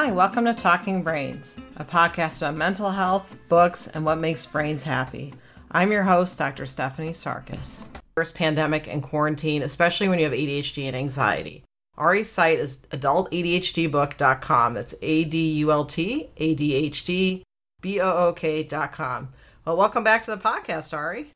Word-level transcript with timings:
Hi, 0.00 0.12
welcome 0.12 0.44
to 0.44 0.54
Talking 0.54 1.02
Brains, 1.02 1.56
a 1.74 1.84
podcast 1.84 2.38
about 2.38 2.54
mental 2.54 2.88
health, 2.88 3.40
books, 3.48 3.88
and 3.88 4.04
what 4.04 4.18
makes 4.18 4.46
brains 4.46 4.84
happy. 4.84 5.34
I'm 5.72 5.90
your 5.90 6.04
host, 6.04 6.38
Dr. 6.38 6.66
Stephanie 6.66 7.10
Sarkis. 7.10 7.88
First 8.16 8.36
pandemic 8.36 8.86
and 8.86 9.02
quarantine, 9.02 9.62
especially 9.62 10.08
when 10.08 10.20
you 10.20 10.26
have 10.26 10.34
ADHD 10.34 10.84
and 10.84 10.94
anxiety. 10.94 11.64
Ari's 11.96 12.30
site 12.30 12.60
is 12.60 12.86
adultadhdbook.com. 12.92 14.74
That's 14.74 14.94
A 15.02 15.24
D 15.24 15.50
U 15.54 15.72
L 15.72 15.84
T 15.84 16.30
A 16.36 16.54
D 16.54 16.74
H 16.76 17.02
D 17.02 17.42
B 17.80 18.00
O 18.00 18.28
O 18.28 18.32
K.com. 18.32 19.30
Well, 19.64 19.76
welcome 19.76 20.04
back 20.04 20.22
to 20.26 20.30
the 20.30 20.36
podcast, 20.36 20.96
Ari. 20.96 21.32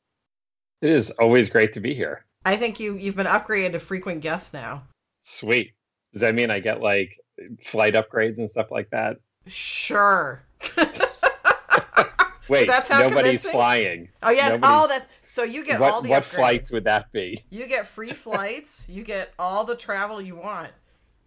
It 0.82 0.90
is 0.90 1.10
always 1.10 1.48
great 1.48 1.72
to 1.72 1.80
be 1.80 1.94
here. 1.94 2.24
I 2.44 2.56
think 2.56 2.78
you 2.78 2.94
you've 2.94 3.16
been 3.16 3.26
upgraded 3.26 3.72
to 3.72 3.80
frequent 3.80 4.20
guest 4.20 4.54
now. 4.54 4.84
Sweet. 5.22 5.72
Does 6.12 6.20
that 6.20 6.36
mean 6.36 6.50
I 6.52 6.60
get 6.60 6.80
like 6.80 7.18
flight 7.62 7.94
upgrades 7.94 8.38
and 8.38 8.48
stuff 8.48 8.70
like 8.70 8.90
that? 8.90 9.18
Sure. 9.46 10.42
Wait, 12.48 12.66
That's 12.68 12.88
how 12.88 12.98
nobody's 13.00 13.42
convincing? 13.42 13.50
flying. 13.52 14.08
Oh 14.22 14.30
yeah. 14.30 14.46
Oh, 14.46 14.50
nobody's- 14.56 14.62
Oh, 14.82 14.86
that's 14.88 15.08
so 15.22 15.42
you 15.44 15.64
get 15.64 15.80
what 15.80 15.92
all 15.92 16.02
the 16.02 16.10
what 16.10 16.24
upgrades. 16.24 16.26
flights 16.26 16.72
would 16.72 16.84
that 16.84 17.10
be? 17.12 17.44
You 17.50 17.66
get 17.68 17.86
free 17.86 18.12
flights. 18.14 18.86
you 18.88 19.04
get 19.04 19.32
all 19.38 19.64
the 19.64 19.76
travel 19.76 20.20
you 20.20 20.34
want, 20.36 20.70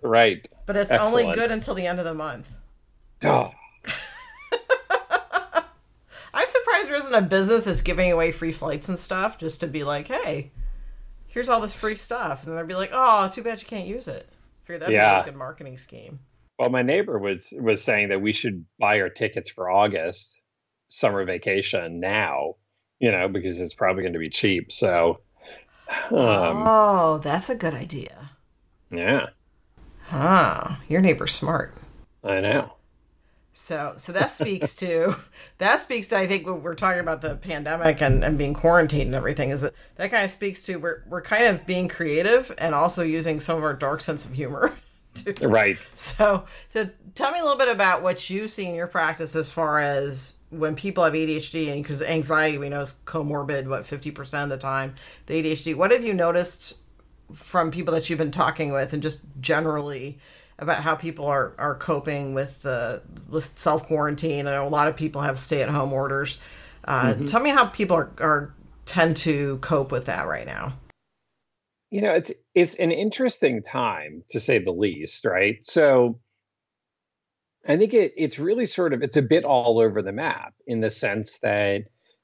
Right. 0.02 0.48
but 0.66 0.76
it's 0.76 0.92
only 0.92 1.32
good 1.34 1.52
until 1.52 1.74
the 1.74 1.88
end 1.88 2.00
of 2.00 2.06
the 2.06 2.14
month. 2.14 2.52
Oh, 3.24 3.52
I'm 6.38 6.48
surprised 6.48 6.90
there 6.90 6.96
isn't 6.98 7.14
a 7.14 7.22
business 7.22 7.64
that's 7.64 7.82
giving 7.82 8.12
away 8.12 8.32
free 8.34 8.52
flights 8.52 8.90
and 8.90 9.00
stuff 9.00 9.38
just 9.40 9.62
to 9.62 9.68
be 9.68 9.86
like, 9.86 10.08
hey, 10.08 10.52
here's 11.28 11.48
all 11.48 11.62
this 11.62 11.74
free 11.74 11.96
stuff, 11.96 12.46
and 12.46 12.58
they'd 12.58 12.68
be 12.68 12.76
like, 12.76 12.90
oh, 12.92 13.30
too 13.30 13.42
bad 13.42 13.62
you 13.62 13.68
can't 13.68 13.88
use 13.88 14.08
it. 14.08 14.28
Figure 14.66 14.80
that'd 14.80 14.94
be 14.94 14.98
a 14.98 15.32
good 15.32 15.38
marketing 15.38 15.78
scheme. 15.78 16.20
well, 16.58 16.70
my 16.70 16.82
neighbor 16.82 17.18
was 17.20 17.54
was 17.58 17.84
saying 17.84 18.10
that 18.10 18.22
we 18.22 18.34
should 18.34 18.66
buy 18.80 19.00
our 19.00 19.10
tickets 19.10 19.50
for 19.50 19.70
August 19.70 20.42
summer 20.90 21.24
vacation 21.26 22.00
now, 22.00 22.56
you 23.00 23.12
know, 23.12 23.28
because 23.28 23.60
it's 23.60 23.74
probably 23.74 24.04
going 24.04 24.14
to 24.14 24.20
be 24.20 24.30
cheap. 24.30 24.72
So, 24.72 25.22
um, 26.10 26.64
oh, 26.68 27.20
that's 27.24 27.50
a 27.50 27.56
good 27.56 27.74
idea. 27.74 28.32
yeah, 28.92 29.28
Huh. 30.08 30.76
Your 30.88 31.02
neighbor's 31.02 31.34
smart. 31.34 31.74
I 32.24 32.40
know. 32.40 32.75
So, 33.58 33.94
so 33.96 34.12
that 34.12 34.32
speaks 34.32 34.76
to 34.76 35.16
that 35.60 35.80
speaks 35.80 36.10
to 36.10 36.18
I 36.18 36.28
think 36.28 36.46
when 36.46 36.62
we're 36.62 36.76
talking 36.76 37.00
about 37.00 37.22
the 37.22 37.36
pandemic 37.36 38.02
and, 38.02 38.22
and 38.22 38.38
being 38.38 38.54
quarantined 38.54 39.06
and 39.06 39.16
everything 39.16 39.50
is 39.50 39.62
that 39.62 39.74
that 39.96 40.12
kind 40.12 40.26
of 40.26 40.32
speaks 40.32 40.64
to 40.66 40.76
we're 40.76 41.04
we're 41.08 41.22
kind 41.22 41.46
of 41.46 41.66
being 41.66 41.88
creative 41.88 42.54
and 42.58 42.76
also 42.76 43.02
using 43.02 43.40
some 43.40 43.58
of 43.58 43.64
our 43.64 43.74
dark 43.74 44.02
sense 44.02 44.26
of 44.26 44.34
humor. 44.34 44.74
To, 45.24 45.48
Right. 45.48 45.78
so, 45.96 46.44
so 46.74 46.90
tell 47.14 47.32
me 47.32 47.40
a 47.40 47.42
little 47.42 47.58
bit 47.58 47.70
about 47.70 48.04
what 48.04 48.30
you 48.30 48.50
see 48.50 48.66
in 48.66 48.76
your 48.76 48.88
practice 48.88 49.34
as 49.38 49.50
far 49.50 49.80
as 49.80 50.36
when 50.50 50.76
people 50.76 51.06
have 51.06 51.14
ADHD 51.14 51.72
and 51.72 51.82
because 51.82 52.02
anxiety 52.02 52.58
we 52.58 52.68
know 52.68 52.82
is 52.82 53.00
comorbid 53.06 53.66
what 53.66 53.86
fifty 53.86 54.12
percent 54.12 54.52
of 54.52 54.60
the 54.60 54.62
time 54.62 54.94
the 55.28 55.42
ADHD. 55.42 55.74
What 55.74 55.92
have 55.92 56.04
you 56.04 56.14
noticed 56.14 56.80
from 57.32 57.72
people 57.72 57.94
that 57.94 58.10
you've 58.10 58.20
been 58.20 58.30
talking 58.30 58.74
with 58.74 58.92
and 58.92 59.02
just 59.02 59.22
generally 59.40 60.20
about 60.60 60.82
how 60.84 60.96
people 60.96 61.26
are, 61.26 61.54
are 61.58 61.76
coping 61.76 62.34
with 62.34 62.62
the 62.62 63.02
with 63.30 63.44
self 63.44 63.88
quarantine. 63.88 64.48
I 64.48 64.52
know 64.52 64.68
a 64.68 64.70
lot 64.70 64.88
of 64.88 64.96
people 64.96 65.22
have 65.22 65.40
stay 65.40 65.62
at 65.62 65.70
home 65.70 65.92
orders. 65.94 66.38
Uh, 66.86 67.14
Tell 67.16 67.42
me 67.42 67.50
how 67.50 67.66
people 67.66 67.98
are, 67.98 68.12
are 68.20 68.54
tend 68.86 69.18
to 69.18 69.58
cope 69.60 69.92
with 69.92 70.06
that 70.06 70.28
right 70.28 70.46
now. 70.46 70.74
you 71.90 72.02
know 72.02 72.12
it's 72.14 72.32
it's 72.54 72.76
an 72.76 72.92
interesting 72.92 73.64
time 73.64 74.24
to 74.30 74.40
say 74.40 74.60
the 74.60 74.72
least 74.72 75.26
right 75.26 75.58
so 75.64 76.20
i 77.68 77.78
think 77.78 77.94
it 77.94 78.12
it's 78.18 78.38
really 78.40 78.66
sort 78.66 78.94
of 78.94 79.02
it's 79.02 79.18
a 79.18 79.22
bit 79.22 79.44
all 79.44 79.80
over 79.80 80.02
the 80.02 80.12
map 80.12 80.54
in 80.68 80.82
the 80.82 80.90
sense 80.92 81.40
that 81.40 81.84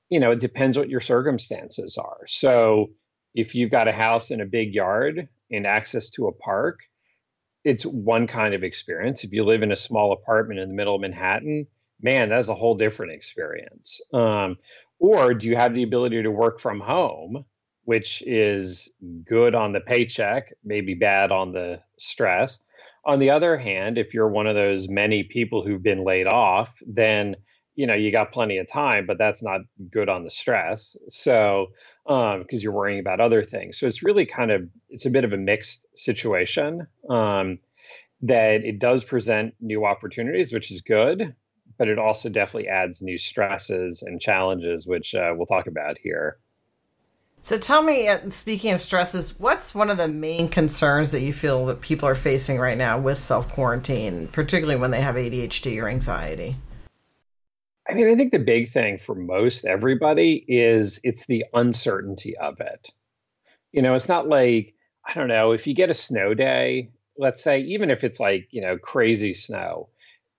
you 0.10 0.20
know 0.20 0.32
it 0.32 0.40
depends 0.40 0.78
what 0.78 0.90
your 0.90 1.00
circumstances 1.02 1.98
are 1.98 2.22
so 2.28 2.88
if 3.34 3.56
you've 3.56 3.72
got 3.72 3.88
a 3.88 3.92
house 3.94 4.30
and 4.32 4.42
a 4.42 4.46
big 4.46 4.74
yard 4.74 5.28
and 5.52 5.66
access 5.66 6.10
to 6.12 6.28
a 6.28 6.32
park 6.34 6.80
it's 7.64 7.86
one 7.86 8.28
kind 8.28 8.54
of 8.54 8.64
experience 8.64 9.24
if 9.24 9.32
you 9.32 9.44
live 9.44 9.64
in 9.64 9.72
a 9.72 9.76
small 9.76 10.12
apartment 10.12 10.60
in 10.60 10.70
the 10.70 10.76
middle 10.76 10.96
of 10.96 11.02
manhattan 11.02 11.66
man 12.02 12.30
that's 12.30 12.50
a 12.50 12.56
whole 12.56 12.76
different 12.76 13.12
experience 13.12 14.02
um, 14.14 14.58
or 15.00 15.34
do 15.34 15.48
you 15.48 15.56
have 15.56 15.74
the 15.74 15.84
ability 15.84 16.22
to 16.22 16.32
work 16.32 16.60
from 16.60 16.80
home 16.80 17.46
which 17.86 18.24
is 18.26 18.90
good 19.26 19.56
on 19.56 19.74
the 19.74 19.80
paycheck, 19.80 20.54
maybe 20.64 20.94
bad 20.94 21.32
on 21.32 21.52
the 21.52 21.82
stress. 21.98 22.60
On 23.06 23.20
the 23.20 23.32
other 23.32 23.58
hand, 23.58 23.98
if 23.98 24.14
you're 24.14 24.30
one 24.30 24.48
of 24.48 24.56
those 24.56 24.88
many 24.88 25.24
people 25.24 25.66
who've 25.66 25.82
been 25.82 26.04
laid 26.04 26.28
off, 26.28 26.82
then 26.86 27.36
you 27.76 27.88
know 27.88 27.96
you 27.96 28.12
got 28.12 28.32
plenty 28.32 28.58
of 28.58 28.68
time, 28.68 29.08
but 29.08 29.18
that's 29.18 29.42
not 29.42 29.62
good 29.92 30.10
on 30.10 30.24
the 30.24 30.30
stress. 30.30 30.96
So 31.10 31.68
um, 32.06 32.42
because 32.42 32.64
you're 32.64 32.74
worrying 32.74 33.00
about 33.00 33.20
other 33.20 33.44
things, 33.44 33.80
so 33.80 33.88
it's 33.88 34.04
really 34.04 34.26
kind 34.26 34.52
of 34.52 34.68
it's 34.90 35.06
a 35.06 35.10
bit 35.10 35.24
of 35.24 35.34
a 35.34 35.38
mixed 35.38 35.88
situation. 35.98 36.88
Um, 37.10 37.60
that 38.24 38.64
it 38.64 38.80
does 38.80 39.04
present 39.04 39.56
new 39.60 39.86
opportunities, 39.86 40.54
which 40.54 40.72
is 40.72 40.82
good, 40.82 41.36
but 41.78 41.88
it 41.88 41.98
also 41.98 42.30
definitely 42.30 42.68
adds 42.68 43.02
new 43.02 43.18
stresses 43.18 44.04
and 44.04 44.22
challenges, 44.22 44.86
which 44.86 45.16
uh, 45.16 45.34
we'll 45.36 45.48
talk 45.48 45.68
about 45.68 45.98
here. 45.98 46.38
So 47.44 47.58
tell 47.58 47.82
me, 47.82 48.08
uh, 48.08 48.30
speaking 48.30 48.72
of 48.72 48.82
stresses, 48.82 49.40
what's 49.40 49.74
one 49.74 49.90
of 49.90 49.98
the 49.98 50.08
main 50.08 50.48
concerns 50.48 51.10
that 51.10 51.22
you 51.22 51.34
feel 51.34 51.66
that 51.66 51.82
people 51.82 52.08
are 52.08 52.14
facing 52.14 52.60
right 52.60 52.78
now 52.78 53.00
with 53.00 53.18
self 53.18 53.50
quarantine, 53.50 54.28
particularly 54.28 54.80
when 54.80 54.92
they 54.92 55.02
have 55.02 55.16
ADHD 55.16 55.82
or 55.82 55.88
anxiety? 55.88 56.56
I 57.90 57.94
mean, 57.94 58.10
I 58.10 58.16
think 58.16 58.32
the 58.32 58.40
big 58.40 58.70
thing 58.70 59.00
for 59.00 59.16
most 59.16 59.66
everybody 59.66 60.46
is 60.48 61.00
it's 61.04 61.26
the 61.26 61.46
uncertainty 61.54 62.38
of 62.38 62.60
it. 62.60 62.88
You 63.72 63.82
know, 63.82 63.96
it's 63.96 64.10
not 64.10 64.28
like, 64.28 64.76
I 65.06 65.14
don't 65.14 65.28
know, 65.28 65.52
if 65.52 65.66
you 65.66 65.74
get 65.74 65.90
a 65.90 65.96
snow 65.96 66.34
day, 66.34 66.92
let's 67.18 67.44
say, 67.44 67.60
even 67.62 67.90
if 67.90 68.04
it's 68.04 68.20
like, 68.20 68.48
you 68.52 68.62
know, 68.62 68.78
crazy 68.78 69.34
snow, 69.34 69.90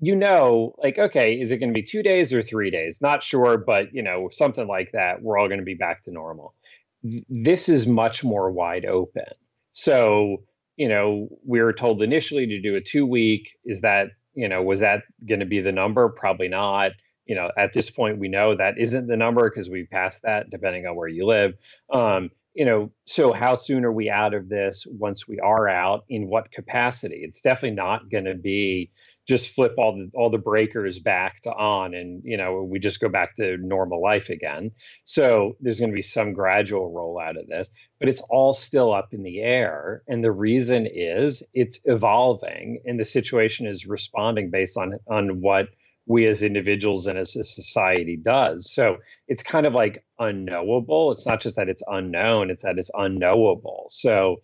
you 0.01 0.15
know, 0.15 0.75
like, 0.79 0.99
okay, 0.99 1.35
is 1.41 1.51
it 1.53 1.59
going 1.59 1.71
to 1.71 1.81
be 1.81 1.83
two 1.83 2.03
days 2.03 2.33
or 2.33 2.43
three 2.43 2.71
days? 2.71 3.01
Not 3.01 3.23
sure, 3.23 3.57
but, 3.57 3.93
you 3.93 4.03
know, 4.03 4.29
something 4.33 4.67
like 4.67 4.91
that, 4.93 5.23
we're 5.23 5.39
all 5.39 5.49
going 5.49 5.61
to 5.61 5.65
be 5.65 5.75
back 5.75 6.03
to 6.05 6.13
normal. 6.13 6.55
Th- 7.03 7.25
This 7.29 7.69
is 7.69 7.87
much 7.87 8.23
more 8.25 8.51
wide 8.51 8.85
open. 8.85 9.25
So, 9.73 10.43
you 10.77 10.89
know, 10.89 11.29
we 11.45 11.61
were 11.61 11.73
told 11.73 12.03
initially 12.03 12.47
to 12.47 12.61
do 12.61 12.77
a 12.77 12.81
two 12.81 13.07
week. 13.07 13.57
Is 13.65 13.81
that, 13.83 14.09
you 14.35 14.49
know, 14.49 14.63
was 14.63 14.81
that 14.81 15.03
going 15.29 15.41
to 15.41 15.47
be 15.47 15.61
the 15.61 15.73
number? 15.73 16.09
Probably 16.09 16.49
not 16.49 16.93
you 17.27 17.35
know 17.35 17.51
at 17.57 17.73
this 17.73 17.91
point 17.91 18.19
we 18.19 18.29
know 18.29 18.57
that 18.57 18.79
isn't 18.79 19.07
the 19.07 19.17
number 19.17 19.49
because 19.49 19.71
we've 19.71 19.91
passed 19.91 20.23
that 20.23 20.51
depending 20.51 20.87
on 20.87 20.97
where 20.97 21.09
you 21.09 21.27
live. 21.27 21.55
Um, 21.93 22.31
you 22.55 22.65
know 22.65 22.91
so 23.07 23.33
how 23.33 23.57
soon 23.57 23.85
are 23.85 23.93
we 23.93 24.11
out 24.11 24.35
of 24.35 24.49
this 24.49 24.87
once 24.91 25.27
we 25.27 25.39
are 25.41 25.69
out? 25.69 26.05
In 26.09 26.29
what 26.29 26.51
capacity? 26.51 27.21
It's 27.23 27.41
definitely 27.41 27.77
not 27.77 28.11
going 28.11 28.25
to 28.25 28.35
be 28.35 28.91
just 29.29 29.55
flip 29.55 29.75
all 29.79 29.97
the 29.97 30.11
all 30.15 30.31
the 30.31 30.39
breakers 30.39 30.99
back 30.99 31.41
to 31.43 31.53
on 31.55 31.95
and 31.95 32.23
you 32.25 32.37
know 32.37 32.63
we 32.63 32.79
just 32.79 33.01
go 33.01 33.09
back 33.09 33.37
to 33.37 33.57
normal 33.59 34.03
life 34.03 34.29
again. 34.29 34.73
So 35.05 35.57
there's 35.61 35.79
going 35.79 35.91
to 35.91 35.97
be 35.97 36.03
some 36.03 36.33
gradual 36.35 36.93
rollout 36.93 37.41
of 37.41 37.47
this 37.47 37.71
but 38.03 38.09
it's 38.09 38.23
all 38.31 38.53
still 38.53 38.93
up 38.93 39.15
in 39.15 39.23
the 39.23 39.41
air. 39.41 40.03
And 40.09 40.25
the 40.25 40.33
reason 40.33 40.89
is 40.93 41.41
it's 41.55 41.81
evolving 41.85 42.83
and 42.85 42.99
the 42.99 43.05
situation 43.05 43.65
is 43.69 43.87
responding 43.87 44.51
based 44.51 44.77
on 44.77 44.99
on 45.09 45.41
what 45.41 45.69
we 46.07 46.27
as 46.27 46.43
individuals 46.43 47.07
and 47.07 47.19
as 47.19 47.37
a 47.37 47.45
society 47.45 48.17
does. 48.17 48.71
So 48.73 48.99
it's 49.29 49.43
kind 49.43 49.67
of 49.67 49.73
like 49.73 50.05
unknowable. 50.19 51.13
It's 51.13 51.27
not 51.27 51.41
just 51.41 51.57
that 51.57 51.69
it's 51.69 51.83
unknown, 51.87 52.51
it's 52.51 52.65
that 52.65 52.79
it's 52.79 52.91
unknowable. 52.95 53.89
So 53.91 54.43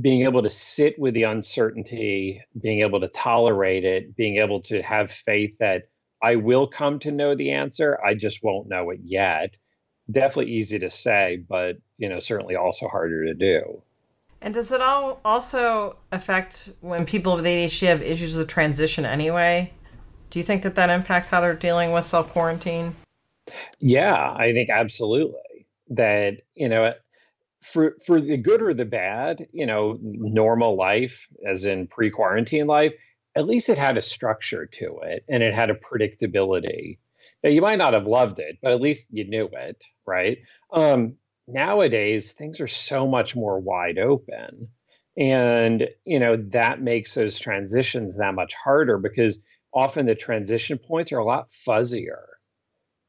being 0.00 0.22
able 0.22 0.42
to 0.42 0.50
sit 0.50 0.98
with 0.98 1.14
the 1.14 1.24
uncertainty, 1.24 2.42
being 2.60 2.80
able 2.80 3.00
to 3.00 3.08
tolerate 3.08 3.84
it, 3.84 4.16
being 4.16 4.36
able 4.36 4.60
to 4.62 4.82
have 4.82 5.10
faith 5.10 5.56
that 5.60 5.84
I 6.22 6.36
will 6.36 6.66
come 6.66 6.98
to 7.00 7.10
know 7.10 7.34
the 7.34 7.50
answer, 7.50 7.98
I 8.04 8.14
just 8.14 8.42
won't 8.42 8.68
know 8.68 8.90
it 8.90 9.00
yet. 9.02 9.56
Definitely 10.10 10.52
easy 10.52 10.78
to 10.78 10.90
say, 10.90 11.42
but 11.48 11.78
you 11.98 12.08
know, 12.08 12.20
certainly 12.20 12.56
also 12.56 12.88
harder 12.88 13.26
to 13.26 13.34
do. 13.34 13.82
And 14.40 14.54
does 14.54 14.72
it 14.72 14.80
all 14.80 15.20
also 15.24 15.96
affect 16.10 16.68
when 16.80 17.06
people 17.06 17.36
with 17.36 17.44
ADHD 17.44 17.86
have 17.86 18.02
issues 18.02 18.36
with 18.36 18.48
transition 18.48 19.04
anyway? 19.04 19.72
Do 20.32 20.38
you 20.38 20.44
think 20.46 20.62
that 20.62 20.76
that 20.76 20.88
impacts 20.88 21.28
how 21.28 21.42
they're 21.42 21.54
dealing 21.54 21.92
with 21.92 22.06
self 22.06 22.30
quarantine? 22.30 22.96
Yeah, 23.80 24.32
I 24.32 24.52
think 24.52 24.70
absolutely 24.70 25.66
that 25.90 26.38
you 26.54 26.68
know 26.68 26.94
for 27.62 27.96
for 28.06 28.20
the 28.20 28.36
good 28.38 28.62
or 28.62 28.74
the 28.74 28.84
bad, 28.86 29.46
you 29.52 29.66
know, 29.66 29.98
normal 30.02 30.76
life 30.76 31.28
as 31.46 31.64
in 31.64 31.86
pre-quarantine 31.88 32.66
life, 32.66 32.94
at 33.36 33.46
least 33.46 33.68
it 33.68 33.78
had 33.78 33.98
a 33.98 34.02
structure 34.02 34.66
to 34.66 35.00
it 35.04 35.24
and 35.28 35.42
it 35.42 35.54
had 35.54 35.70
a 35.70 35.74
predictability. 35.74 36.98
Now 37.44 37.50
you 37.50 37.62
might 37.62 37.78
not 37.78 37.94
have 37.94 38.06
loved 38.06 38.38
it, 38.40 38.58
but 38.62 38.72
at 38.72 38.80
least 38.80 39.08
you 39.10 39.28
knew 39.28 39.48
it, 39.52 39.82
right? 40.06 40.38
Um 40.72 41.16
nowadays 41.48 42.32
things 42.32 42.60
are 42.60 42.68
so 42.68 43.06
much 43.06 43.36
more 43.36 43.60
wide 43.60 43.98
open 43.98 44.68
And, 45.16 45.88
you 46.06 46.18
know, 46.20 46.36
that 46.50 46.80
makes 46.80 47.14
those 47.14 47.38
transitions 47.38 48.16
that 48.16 48.34
much 48.34 48.54
harder 48.54 48.98
because 48.98 49.38
often 49.74 50.06
the 50.06 50.14
transition 50.14 50.78
points 50.78 51.12
are 51.12 51.18
a 51.18 51.24
lot 51.24 51.50
fuzzier, 51.66 52.24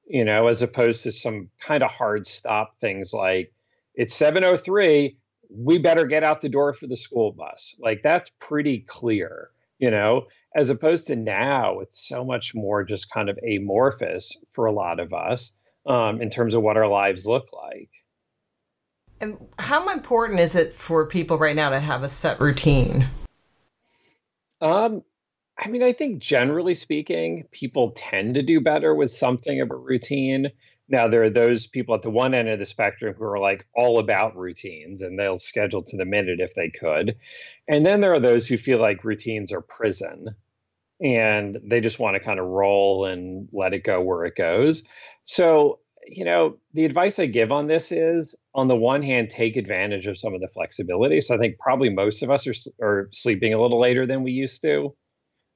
you 0.06 0.24
know, 0.24 0.48
as 0.48 0.62
opposed 0.62 1.04
to 1.04 1.12
some 1.12 1.50
kind 1.60 1.84
of 1.84 1.92
hard 1.92 2.28
stop 2.28 2.80
things 2.80 3.14
like 3.14 3.54
it's 3.96 4.16
703, 4.16 5.18
we 5.50 5.78
better 5.78 6.06
get 6.06 6.24
out 6.24 6.42
the 6.42 6.50
door 6.50 6.74
for 6.74 6.88
the 6.88 6.98
school 6.98 7.32
bus. 7.32 7.76
Like 7.80 8.02
that's 8.04 8.30
pretty 8.40 8.80
clear, 8.88 9.50
you 9.78 9.92
know, 9.92 10.28
as 10.56 10.70
opposed 10.70 11.08
to 11.08 11.16
now, 11.16 11.80
it's 11.80 12.08
so 12.08 12.24
much 12.24 12.56
more 12.56 12.84
just 12.84 13.10
kind 13.10 13.30
of 13.30 13.38
amorphous 13.40 14.36
for 14.52 14.66
a 14.66 14.72
lot 14.72 15.00
of 15.00 15.14
us 15.14 15.56
um, 15.86 16.22
in 16.22 16.30
terms 16.30 16.56
of 16.56 16.62
what 16.62 16.78
our 16.78 16.88
lives 16.88 17.26
look 17.26 17.52
like. 17.54 17.90
And 19.20 19.38
how 19.58 19.90
important 19.90 20.40
is 20.40 20.56
it 20.56 20.74
for 20.74 21.06
people 21.06 21.38
right 21.38 21.56
now 21.56 21.70
to 21.70 21.80
have 21.80 22.04
a 22.04 22.10
set 22.10 22.42
routine? 22.42 23.08
Um, 24.60 25.04
I 25.58 25.70
mean, 25.70 25.84
I 25.84 25.94
think 25.94 26.20
generally 26.20 26.76
speaking, 26.76 27.46
people 27.52 27.92
tend 27.96 28.36
to 28.36 28.42
do 28.42 28.60
better 28.60 28.96
with 28.96 29.12
something 29.12 29.62
of 29.62 29.72
a 29.72 29.76
routine. 29.76 30.50
Now, 30.90 31.08
there 31.08 31.24
are 31.24 31.30
those 31.30 31.68
people 31.68 31.96
at 31.96 32.02
the 32.02 32.10
one 32.10 32.34
end 32.34 32.50
of 32.50 32.60
the 32.60 32.66
spectrum 32.66 33.16
who 33.18 33.24
are 33.24 33.40
like 33.40 33.66
all 33.76 34.00
about 34.00 34.36
routines 34.36 35.02
and 35.02 35.18
they'll 35.18 35.38
schedule 35.38 35.84
to 35.84 35.98
the 35.98 36.06
minute 36.06 36.40
if 36.40 36.54
they 36.56 36.70
could. 36.70 37.16
And 37.68 37.86
then 37.86 38.02
there 38.02 38.14
are 38.14 38.20
those 38.20 38.48
who 38.48 38.58
feel 38.58 38.80
like 38.80 39.04
routines 39.04 39.54
are 39.54 39.62
prison 39.62 40.36
and 41.02 41.60
they 41.64 41.82
just 41.82 42.00
want 42.00 42.16
to 42.16 42.24
kind 42.24 42.40
of 42.40 42.46
roll 42.46 43.06
and 43.06 43.48
let 43.52 43.74
it 43.74 43.84
go 43.84 44.02
where 44.02 44.26
it 44.26 44.36
goes. 44.36 44.84
So 45.24 45.80
you 46.08 46.26
know, 46.26 46.58
the 46.74 46.86
advice 46.86 47.20
I 47.20 47.28
give 47.28 47.52
on 47.52 47.68
this 47.68 47.92
is 47.92 48.36
on 48.54 48.68
the 48.68 48.76
one 48.76 49.02
hand, 49.02 49.30
take 49.30 49.56
advantage 49.56 50.08
of 50.08 50.20
some 50.20 50.34
of 50.34 50.42
the 50.42 50.48
flexibility. 50.50 51.22
So 51.22 51.36
I 51.36 51.38
think 51.38 51.58
probably 51.60 51.90
most 51.90 52.24
of 52.24 52.30
us 52.30 52.48
are, 52.48 52.54
are 52.86 53.10
sleeping 53.12 53.54
a 53.54 53.62
little 53.62 53.80
later 53.80 54.06
than 54.06 54.24
we 54.24 54.32
used 54.32 54.62
to, 54.64 54.96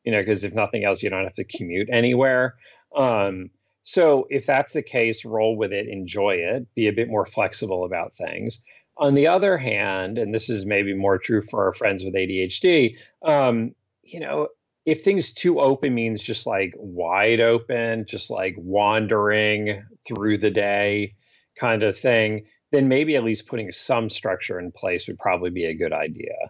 you 0.08 0.14
know, 0.14 0.22
because 0.22 0.46
if 0.46 0.54
nothing 0.54 0.86
else, 0.86 1.04
you 1.04 1.10
don't 1.10 1.26
have 1.26 1.36
to 1.36 1.44
commute 1.44 1.90
anywhere. 1.92 2.56
Um, 2.96 3.50
so 3.84 4.26
if 4.30 4.46
that's 4.46 4.72
the 4.72 4.82
case, 4.82 5.26
roll 5.26 5.58
with 5.58 5.74
it, 5.74 5.90
enjoy 5.90 6.36
it, 6.36 6.66
be 6.76 6.88
a 6.88 6.94
bit 6.94 7.10
more 7.10 7.26
flexible 7.26 7.84
about 7.84 8.16
things. 8.16 8.64
On 8.96 9.16
the 9.16 9.28
other 9.28 9.58
hand, 9.58 10.18
and 10.18 10.34
this 10.34 10.50
is 10.50 10.66
maybe 10.66 10.94
more 10.94 11.18
true 11.18 11.42
for 11.42 11.66
our 11.66 11.74
friends 11.74 12.06
with 12.06 12.14
ADHD, 12.14 12.96
um, 13.24 13.76
you 14.02 14.22
know, 14.22 14.48
if 14.86 15.04
things 15.04 15.34
too 15.34 15.60
open 15.60 15.94
means 15.94 16.24
just 16.24 16.48
like 16.48 16.74
wide 16.78 17.42
open, 17.42 18.06
just 18.08 18.30
like 18.30 18.56
wandering 18.58 19.84
through 20.08 20.38
the 20.38 20.52
day 20.52 21.16
kind 21.60 21.84
of 21.84 21.98
thing, 21.98 22.46
then 22.72 22.88
maybe 22.88 23.18
at 23.18 23.26
least 23.26 23.46
putting 23.46 23.74
some 23.74 24.10
structure 24.10 24.58
in 24.58 24.72
place 24.72 25.06
would 25.10 25.20
probably 25.20 25.50
be 25.50 25.66
a 25.66 25.74
good 25.74 25.92
idea. 25.92 26.50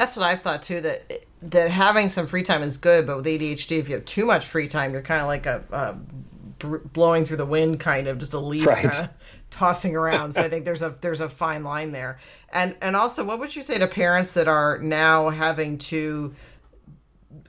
That's 0.00 0.16
what 0.16 0.24
I've 0.24 0.40
thought 0.40 0.62
too. 0.62 0.80
That 0.80 1.12
that 1.42 1.70
having 1.70 2.08
some 2.08 2.26
free 2.26 2.42
time 2.42 2.62
is 2.62 2.78
good, 2.78 3.06
but 3.06 3.18
with 3.18 3.26
ADHD, 3.26 3.78
if 3.78 3.90
you 3.90 3.96
have 3.96 4.06
too 4.06 4.24
much 4.24 4.46
free 4.46 4.66
time, 4.66 4.94
you're 4.94 5.02
kind 5.02 5.20
of 5.20 5.26
like 5.26 5.44
a, 5.44 5.62
a 5.70 6.78
blowing 6.88 7.26
through 7.26 7.36
the 7.36 7.44
wind, 7.44 7.80
kind 7.80 8.08
of 8.08 8.16
just 8.16 8.32
a 8.32 8.38
leaf 8.38 8.64
right. 8.64 8.86
kind 8.86 8.96
of 8.96 9.10
tossing 9.50 9.94
around. 9.94 10.32
so 10.32 10.40
I 10.40 10.48
think 10.48 10.64
there's 10.64 10.80
a 10.80 10.96
there's 11.02 11.20
a 11.20 11.28
fine 11.28 11.64
line 11.64 11.92
there. 11.92 12.18
And 12.50 12.76
and 12.80 12.96
also, 12.96 13.26
what 13.26 13.40
would 13.40 13.54
you 13.54 13.60
say 13.60 13.76
to 13.76 13.86
parents 13.86 14.32
that 14.32 14.48
are 14.48 14.78
now 14.78 15.28
having 15.28 15.76
to 15.76 16.34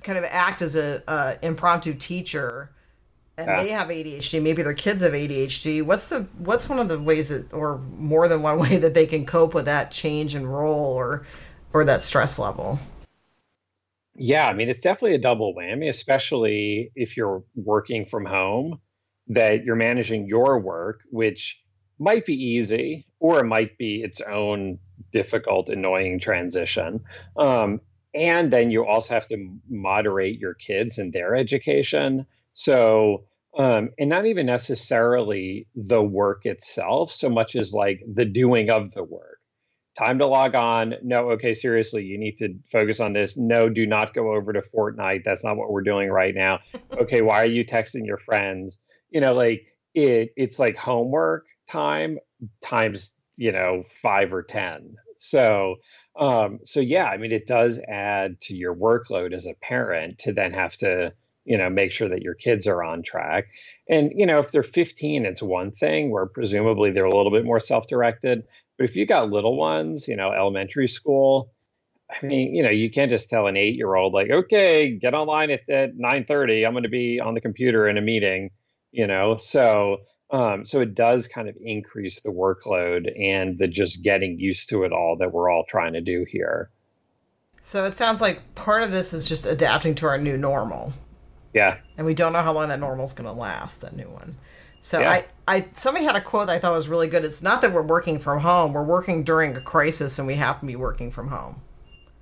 kind 0.04 0.18
of 0.18 0.26
act 0.26 0.62
as 0.62 0.76
a 0.76 1.10
uh, 1.10 1.36
impromptu 1.42 1.94
teacher 1.94 2.70
and 3.38 3.48
yeah. 3.48 3.64
they 3.64 3.70
have 3.70 3.88
ADHD, 3.88 4.42
maybe 4.42 4.62
their 4.62 4.74
kids 4.74 5.04
have 5.04 5.14
ADHD. 5.14 5.84
What's 5.84 6.10
the 6.10 6.28
what's 6.38 6.68
one 6.68 6.80
of 6.80 6.90
the 6.90 7.00
ways 7.00 7.30
that, 7.30 7.54
or 7.54 7.78
more 7.78 8.28
than 8.28 8.42
one 8.42 8.60
way 8.66 8.76
that 8.76 8.94
they 8.94 9.06
can 9.06 9.26
cope 9.26 9.54
with 9.54 9.66
that 9.66 9.92
change 9.92 10.36
in 10.36 10.46
role 10.46 10.94
or 10.94 11.26
or 11.74 11.84
that 11.86 12.02
stress 12.02 12.40
level? 12.40 12.80
Yeah, 14.16 14.48
I 14.48 14.54
mean 14.54 14.70
it's 14.70 14.80
definitely 14.80 15.16
a 15.16 15.20
double 15.20 15.56
whammy, 15.56 15.90
especially 15.90 16.92
if 16.96 17.18
you're 17.18 17.44
working 17.56 18.06
from 18.06 18.26
home, 18.26 18.80
that 19.28 19.64
you're 19.64 19.76
managing 19.76 20.28
your 20.28 20.60
work, 20.60 21.02
which 21.10 21.64
might 22.00 22.26
be 22.26 22.34
easy 22.34 23.06
or 23.20 23.40
it 23.40 23.46
might 23.46 23.78
be 23.78 24.02
its 24.04 24.22
own 24.22 24.80
difficult, 25.12 25.70
annoying 25.70 26.20
transition. 26.20 27.02
Um, 27.38 27.80
and 28.14 28.52
then 28.52 28.72
you 28.72 28.86
also 28.86 29.14
have 29.14 29.28
to 29.28 29.58
moderate 29.70 30.40
your 30.40 30.54
kids 30.54 30.98
and 30.98 31.14
their 31.14 31.36
education 31.36 32.26
so 32.54 33.24
um, 33.58 33.90
and 34.00 34.10
not 34.10 34.26
even 34.26 34.46
necessarily 34.46 35.68
the 35.76 36.02
work 36.02 36.46
itself 36.46 37.12
so 37.12 37.30
much 37.30 37.56
as 37.56 37.74
like 37.74 38.02
the 38.12 38.26
doing 38.26 38.70
of 38.70 38.94
the 38.94 39.04
work 39.04 39.31
time 40.02 40.20
to 40.20 40.28
log 40.28 40.56
on. 40.56 40.96
No 41.04 41.32
okay 41.32 41.54
seriously 41.54 42.04
you 42.04 42.18
need 42.18 42.38
to 42.38 42.56
focus 42.72 43.00
on 43.00 43.14
this. 43.14 43.38
No 43.38 43.70
do 43.70 43.86
not 43.86 44.14
go 44.14 44.34
over 44.34 44.54
to 44.54 44.62
fortnite. 44.62 45.24
That's 45.24 45.44
not 45.44 45.58
what 45.58 45.72
we're 45.72 45.84
doing 45.84 46.10
right 46.10 46.36
now. 46.36 46.60
Okay 47.00 47.22
why 47.22 47.42
are 47.42 47.48
you 47.48 47.66
texting 47.66 48.06
your 48.06 48.18
friends? 48.18 48.80
You 49.10 49.22
know 49.22 49.34
like 49.34 49.66
it 49.94 50.34
it's 50.36 50.60
like 50.60 50.76
homework 50.76 51.46
time 51.70 52.20
times 52.62 53.16
you 53.38 53.52
know 53.52 53.84
five 54.02 54.34
or 54.34 54.44
ten. 54.44 54.96
So 55.18 55.78
um, 56.20 56.60
so 56.66 56.80
yeah, 56.80 57.06
I 57.06 57.18
mean, 57.18 57.32
it 57.32 57.48
does 57.48 57.80
add 57.88 58.40
to 58.42 58.56
your 58.56 58.76
workload 58.76 59.34
as 59.34 59.46
a 59.46 59.54
parent 59.62 60.20
to 60.20 60.34
then 60.34 60.54
have 60.54 60.76
to, 60.78 61.14
you 61.46 61.58
know, 61.58 61.70
make 61.70 61.92
sure 61.92 62.10
that 62.10 62.22
your 62.22 62.34
kids 62.34 62.68
are 62.68 62.84
on 62.84 63.02
track. 63.02 63.46
And 63.90 64.12
you 64.16 64.26
know, 64.26 64.40
if 64.40 64.52
they're 64.52 64.64
15, 64.64 65.26
it's 65.26 65.42
one 65.42 65.72
thing. 65.72 66.12
Where 66.12 66.26
presumably 66.26 66.92
they're 66.92 67.06
a 67.06 67.16
little 67.16 67.32
bit 67.32 67.46
more 67.46 67.60
self-directed. 67.60 68.44
But 68.82 68.90
if 68.90 68.96
you 68.96 69.06
got 69.06 69.30
little 69.30 69.58
ones, 69.58 70.08
you 70.08 70.16
know, 70.16 70.32
elementary 70.32 70.88
school, 70.88 71.52
I 72.10 72.26
mean, 72.26 72.56
you 72.56 72.64
know, 72.64 72.72
you 72.72 72.90
can't 72.90 73.12
just 73.12 73.30
tell 73.30 73.46
an 73.46 73.56
eight-year-old 73.56 74.12
like, 74.12 74.32
okay, 74.32 74.98
get 74.98 75.14
online 75.14 75.52
at, 75.52 75.70
at 75.70 75.96
9:30. 75.96 76.66
I'm 76.66 76.74
going 76.74 76.82
to 76.82 76.90
be 76.90 77.20
on 77.20 77.36
the 77.36 77.42
computer 77.42 77.88
in 77.88 78.00
a 78.00 78.02
meeting. 78.02 78.50
You 78.92 79.06
know, 79.06 79.38
so 79.38 79.98
um, 80.32 80.66
so 80.66 80.82
it 80.82 80.96
does 80.96 81.28
kind 81.28 81.48
of 81.48 81.56
increase 81.62 82.22
the 82.22 82.32
workload 82.32 83.08
and 83.22 83.60
the 83.60 83.68
just 83.68 84.02
getting 84.02 84.40
used 84.40 84.68
to 84.70 84.84
it 84.84 84.92
all 84.92 85.16
that 85.20 85.32
we're 85.32 85.52
all 85.52 85.64
trying 85.70 85.94
to 85.94 86.02
do 86.02 86.26
here. 86.28 86.72
So 87.62 87.86
it 87.86 87.96
sounds 87.96 88.20
like 88.20 88.56
part 88.56 88.82
of 88.82 88.92
this 88.92 89.14
is 89.14 89.30
just 89.30 89.46
adapting 89.46 89.94
to 89.94 90.08
our 90.08 90.18
new 90.18 90.38
normal. 90.38 90.94
Yeah. 91.54 91.78
And 91.98 92.08
we 92.08 92.16
don't 92.16 92.34
know 92.34 92.42
how 92.42 92.54
long 92.54 92.70
that 92.70 92.80
normal 92.80 93.06
is 93.06 93.14
going 93.14 93.28
to 93.28 93.40
last, 93.40 93.82
that 93.82 93.96
new 93.96 94.10
one. 94.10 94.38
So 94.82 95.00
yeah. 95.00 95.12
I, 95.12 95.26
I, 95.48 95.68
somebody 95.74 96.06
had 96.06 96.16
a 96.16 96.22
quote 96.22 96.50
I 96.50 96.60
thought 96.60 96.74
was 96.74 96.90
really 96.90 97.08
good. 97.08 97.24
It's 97.24 97.44
not 97.44 97.62
that 97.62 97.72
we're 97.72 97.82
working 97.82 98.20
from 98.20 98.42
home; 98.42 98.74
we're 98.74 98.84
working 98.84 99.24
during 99.24 99.56
a 99.56 99.62
crisis, 99.62 100.20
and 100.20 100.28
we 100.28 100.36
have 100.36 100.60
to 100.60 100.66
be 100.66 100.76
working 100.76 101.12
from 101.12 101.30
home. 101.30 101.62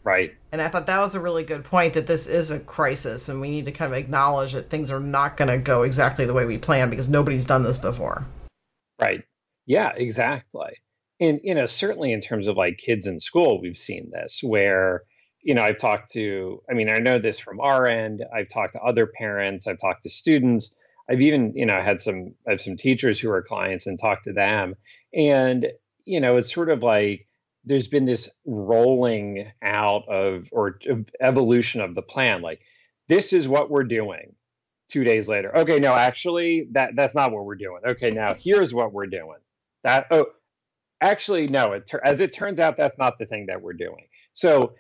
Right. 0.04 0.36
And 0.52 0.62
I 0.62 0.70
thought 0.70 0.88
that 0.88 1.00
was 1.00 1.14
a 1.16 1.20
really 1.20 1.44
good 1.44 1.64
point 1.64 1.94
that 1.94 2.08
this 2.08 2.26
is 2.26 2.52
a 2.52 2.60
crisis 2.60 3.30
and 3.30 3.42
we 3.42 3.50
need 3.50 3.66
to 3.66 3.72
kind 3.72 3.92
of 3.92 3.98
acknowledge 3.98 4.54
that 4.54 4.70
things 4.70 4.92
are 4.92 5.00
not 5.00 5.38
going 5.38 5.50
to 5.50 5.58
go 5.58 5.84
exactly 5.84 6.26
the 6.26 6.34
way 6.34 6.46
we 6.46 6.58
plan 6.58 6.90
because 6.90 7.10
nobody's 7.10 7.46
done 7.46 7.64
this 7.64 7.78
before. 7.78 8.26
Right. 9.00 9.24
Yeah, 9.66 9.92
exactly. 9.96 10.72
And, 11.20 11.42
you 11.44 11.54
know, 11.54 11.66
certainly 11.66 12.12
in 12.12 12.22
terms 12.22 12.48
of 12.48 12.56
like 12.56 12.78
kids 12.78 13.06
in 13.06 13.20
school, 13.20 13.62
we've 13.62 13.78
seen 13.78 14.10
this 14.12 14.40
where, 14.42 15.04
you 15.44 15.54
know, 15.54 15.64
I've 15.64 15.78
talked 15.78 16.12
to, 16.14 16.62
I 16.70 16.74
mean, 16.74 16.90
I 16.90 16.98
know 16.98 17.20
this 17.20 17.40
from 17.40 17.60
our 17.60 17.86
end. 17.86 18.24
I've 18.36 18.50
talked 18.50 18.74
to 18.74 18.82
other 18.82 19.06
parents, 19.06 19.68
I've 19.68 19.80
talked 19.80 20.04
to 20.04 20.10
students. 20.10 20.76
I've 21.10 21.22
even, 21.22 21.54
you 21.56 21.66
know, 21.66 21.82
had 21.82 22.00
some, 22.02 22.36
I 22.48 22.52
have 22.52 22.62
some 22.62 22.78
teachers 22.78 23.20
who 23.20 23.32
are 23.32 23.42
clients 23.42 23.88
and 23.88 24.00
talked 24.00 24.26
to 24.26 24.34
them. 24.34 24.76
And, 25.14 25.68
you 26.06 26.20
know, 26.20 26.38
it's 26.38 26.54
sort 26.54 26.70
of 26.70 26.84
like, 26.84 27.26
there's 27.66 27.88
been 27.88 28.06
this 28.06 28.30
rolling 28.46 29.52
out 29.62 30.08
of 30.08 30.50
or 30.52 30.80
evolution 31.22 31.82
of 31.82 31.96
the 31.96 32.02
plan. 32.02 32.42
Like 32.42 32.62
this 33.08 33.34
is 33.34 33.48
what 33.48 33.70
we're 33.70 33.84
doing 33.84 34.34
two 34.90 35.04
days 35.04 35.28
later. 35.28 35.56
Okay 35.56 35.80
no 35.80 35.94
actually 35.94 36.68
that 36.72 36.96
that's 36.96 37.16
not 37.16 37.32
what 37.32 37.46
we're 37.46 37.56
doing. 37.56 37.82
Okay 37.86 38.12
now 38.12 38.36
here's 38.40 38.74
what 38.74 38.94
we're 38.94 39.08
doing. 39.08 39.38
That 39.84 40.08
oh 40.12 40.28
actually 41.02 41.48
no 41.48 41.74
it 41.74 41.92
as 42.04 42.22
it 42.22 42.34
turns 42.34 42.60
out 42.60 42.78
that's 42.78 42.98
not 42.98 43.20
the 43.20 43.26
thing 43.26 43.46
that 43.48 43.62
we're 43.62 43.74
doing 43.74 44.08
so 44.34 44.74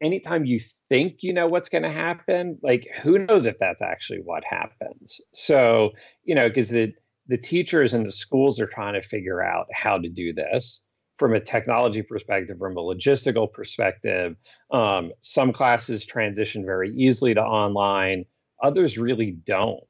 anytime 0.00 0.44
you 0.44 0.60
think 0.88 1.18
you 1.20 1.32
know 1.32 1.46
what's 1.46 1.68
going 1.68 1.82
to 1.82 1.92
happen 1.92 2.58
like 2.62 2.86
who 3.02 3.18
knows 3.18 3.46
if 3.46 3.58
that's 3.58 3.82
actually 3.82 4.20
what 4.24 4.42
happens 4.44 5.20
so 5.32 5.90
you 6.24 6.34
know 6.34 6.48
because 6.48 6.70
the 6.70 6.92
the 7.26 7.38
teachers 7.38 7.94
and 7.94 8.06
the 8.06 8.12
schools 8.12 8.60
are 8.60 8.66
trying 8.66 8.94
to 8.94 9.02
figure 9.02 9.42
out 9.42 9.66
how 9.72 9.98
to 9.98 10.08
do 10.08 10.32
this 10.32 10.82
from 11.18 11.34
a 11.34 11.40
technology 11.40 12.02
perspective, 12.02 12.58
from 12.58 12.76
a 12.76 12.82
logistical 12.82 13.50
perspective. 13.52 14.36
Um, 14.70 15.12
some 15.20 15.52
classes 15.52 16.04
transition 16.04 16.64
very 16.64 16.94
easily 16.94 17.34
to 17.34 17.40
online, 17.42 18.24
others 18.62 18.98
really 18.98 19.32
don't. 19.46 19.80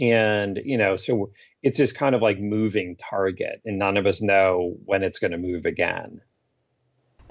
And, 0.00 0.60
you 0.64 0.76
know, 0.76 0.96
so 0.96 1.30
it's 1.62 1.78
this 1.78 1.92
kind 1.92 2.14
of 2.14 2.22
like 2.22 2.40
moving 2.40 2.96
target, 2.96 3.60
and 3.64 3.78
none 3.78 3.96
of 3.96 4.06
us 4.06 4.20
know 4.20 4.74
when 4.84 5.02
it's 5.02 5.18
going 5.18 5.32
to 5.32 5.38
move 5.38 5.66
again. 5.66 6.20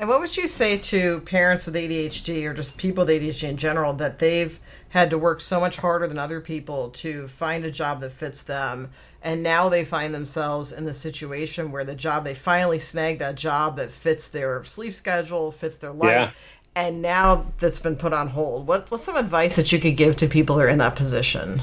And 0.02 0.10
what 0.10 0.20
would 0.20 0.36
you 0.36 0.48
say 0.48 0.80
to 0.80 1.20
parents 1.22 1.68
with 1.68 1.76
ADHD 1.76 2.44
or 2.46 2.56
just 2.56 2.76
people 2.76 3.06
with 3.06 3.14
ADHD 3.14 3.48
in 3.48 3.56
general 3.56 3.94
that 3.94 4.18
they've 4.18 4.60
had 4.90 5.12
to 5.12 5.18
work 5.20 5.42
so 5.42 5.60
much 5.60 5.78
harder 5.78 6.08
than 6.08 6.18
other 6.18 6.42
people 6.42 6.90
to 6.90 7.28
find 7.28 7.64
a 7.64 7.70
job 7.70 8.02
that 8.02 8.12
fits 8.12 8.42
them 8.42 8.90
and 9.22 9.44
now 9.44 9.70
they 9.70 9.86
find 9.86 10.14
themselves 10.14 10.72
in 10.72 10.86
the 10.86 10.94
situation 10.96 11.72
where 11.72 11.84
the 11.84 11.94
job 11.94 12.24
they 12.24 12.34
finally 12.34 12.80
snag 12.80 13.20
that 13.20 13.36
job 13.36 13.78
that 13.78 13.92
fits 13.92 14.28
their 14.28 14.64
sleep 14.64 14.96
schedule, 14.96 15.52
fits 15.52 15.78
their 15.78 15.92
life. 15.92 16.10
Yeah. 16.10 16.32
And 16.76 17.04
now 17.04 17.54
that's 17.60 17.80
been 17.80 17.96
put 17.96 18.14
on 18.14 18.30
hold. 18.30 18.66
What 18.66 18.90
what's 18.90 19.04
some 19.04 19.18
advice 19.18 19.56
that 19.58 19.72
you 19.72 19.80
could 19.80 19.98
give 19.98 20.16
to 20.18 20.28
people 20.28 20.56
who 20.56 20.62
are 20.62 20.68
in 20.68 20.80
that 20.80 20.96
position? 20.96 21.62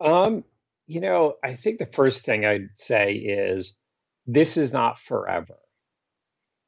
Um, 0.00 0.44
you 0.86 1.00
know, 1.00 1.34
I 1.42 1.54
think 1.54 1.78
the 1.78 1.86
first 1.86 2.24
thing 2.24 2.44
I'd 2.44 2.68
say 2.74 3.14
is 3.14 3.76
this 4.24 4.56
is 4.56 4.72
not 4.72 5.00
forever. 5.00 5.56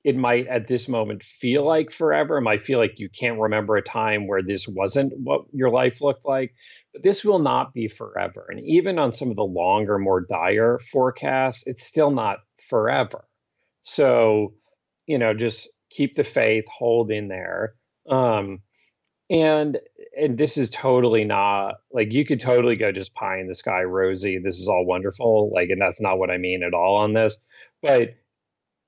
It 0.04 0.16
might 0.16 0.46
at 0.48 0.68
this 0.68 0.88
moment 0.88 1.22
feel 1.24 1.64
like 1.64 1.90
forever. 1.90 2.36
It 2.36 2.42
might 2.42 2.62
feel 2.62 2.78
like 2.78 2.98
you 2.98 3.08
can't 3.08 3.40
remember 3.40 3.76
a 3.76 3.82
time 3.82 4.26
where 4.26 4.42
this 4.42 4.68
wasn't 4.68 5.14
what 5.18 5.46
your 5.52 5.70
life 5.70 6.02
looked 6.02 6.26
like, 6.26 6.54
but 6.92 7.02
this 7.02 7.24
will 7.24 7.38
not 7.38 7.72
be 7.72 7.88
forever. 7.88 8.46
And 8.50 8.60
even 8.60 8.98
on 8.98 9.14
some 9.14 9.30
of 9.30 9.36
the 9.36 9.44
longer, 9.44 9.98
more 9.98 10.20
dire 10.20 10.78
forecasts, 10.92 11.66
it's 11.66 11.84
still 11.86 12.10
not 12.10 12.40
forever. 12.68 13.24
So, 13.82 14.54
you 15.06 15.18
know, 15.18 15.34
just 15.34 15.68
keep 15.90 16.14
the 16.16 16.24
faith, 16.24 16.64
hold 16.68 17.10
in 17.10 17.28
there. 17.28 17.74
Um, 18.08 18.60
and 19.30 19.78
and 20.18 20.36
this 20.38 20.56
is 20.58 20.70
totally 20.70 21.24
not 21.24 21.76
like 21.92 22.12
you 22.12 22.24
could 22.24 22.40
totally 22.40 22.76
go 22.76 22.92
just 22.92 23.14
pie 23.14 23.38
in 23.38 23.48
the 23.48 23.54
sky 23.54 23.82
rosy 23.82 24.38
this 24.38 24.58
is 24.58 24.68
all 24.68 24.84
wonderful 24.84 25.50
like 25.54 25.70
and 25.70 25.80
that's 25.80 26.00
not 26.00 26.18
what 26.18 26.30
i 26.30 26.36
mean 26.36 26.62
at 26.62 26.74
all 26.74 26.96
on 26.96 27.14
this 27.14 27.38
but 27.82 28.14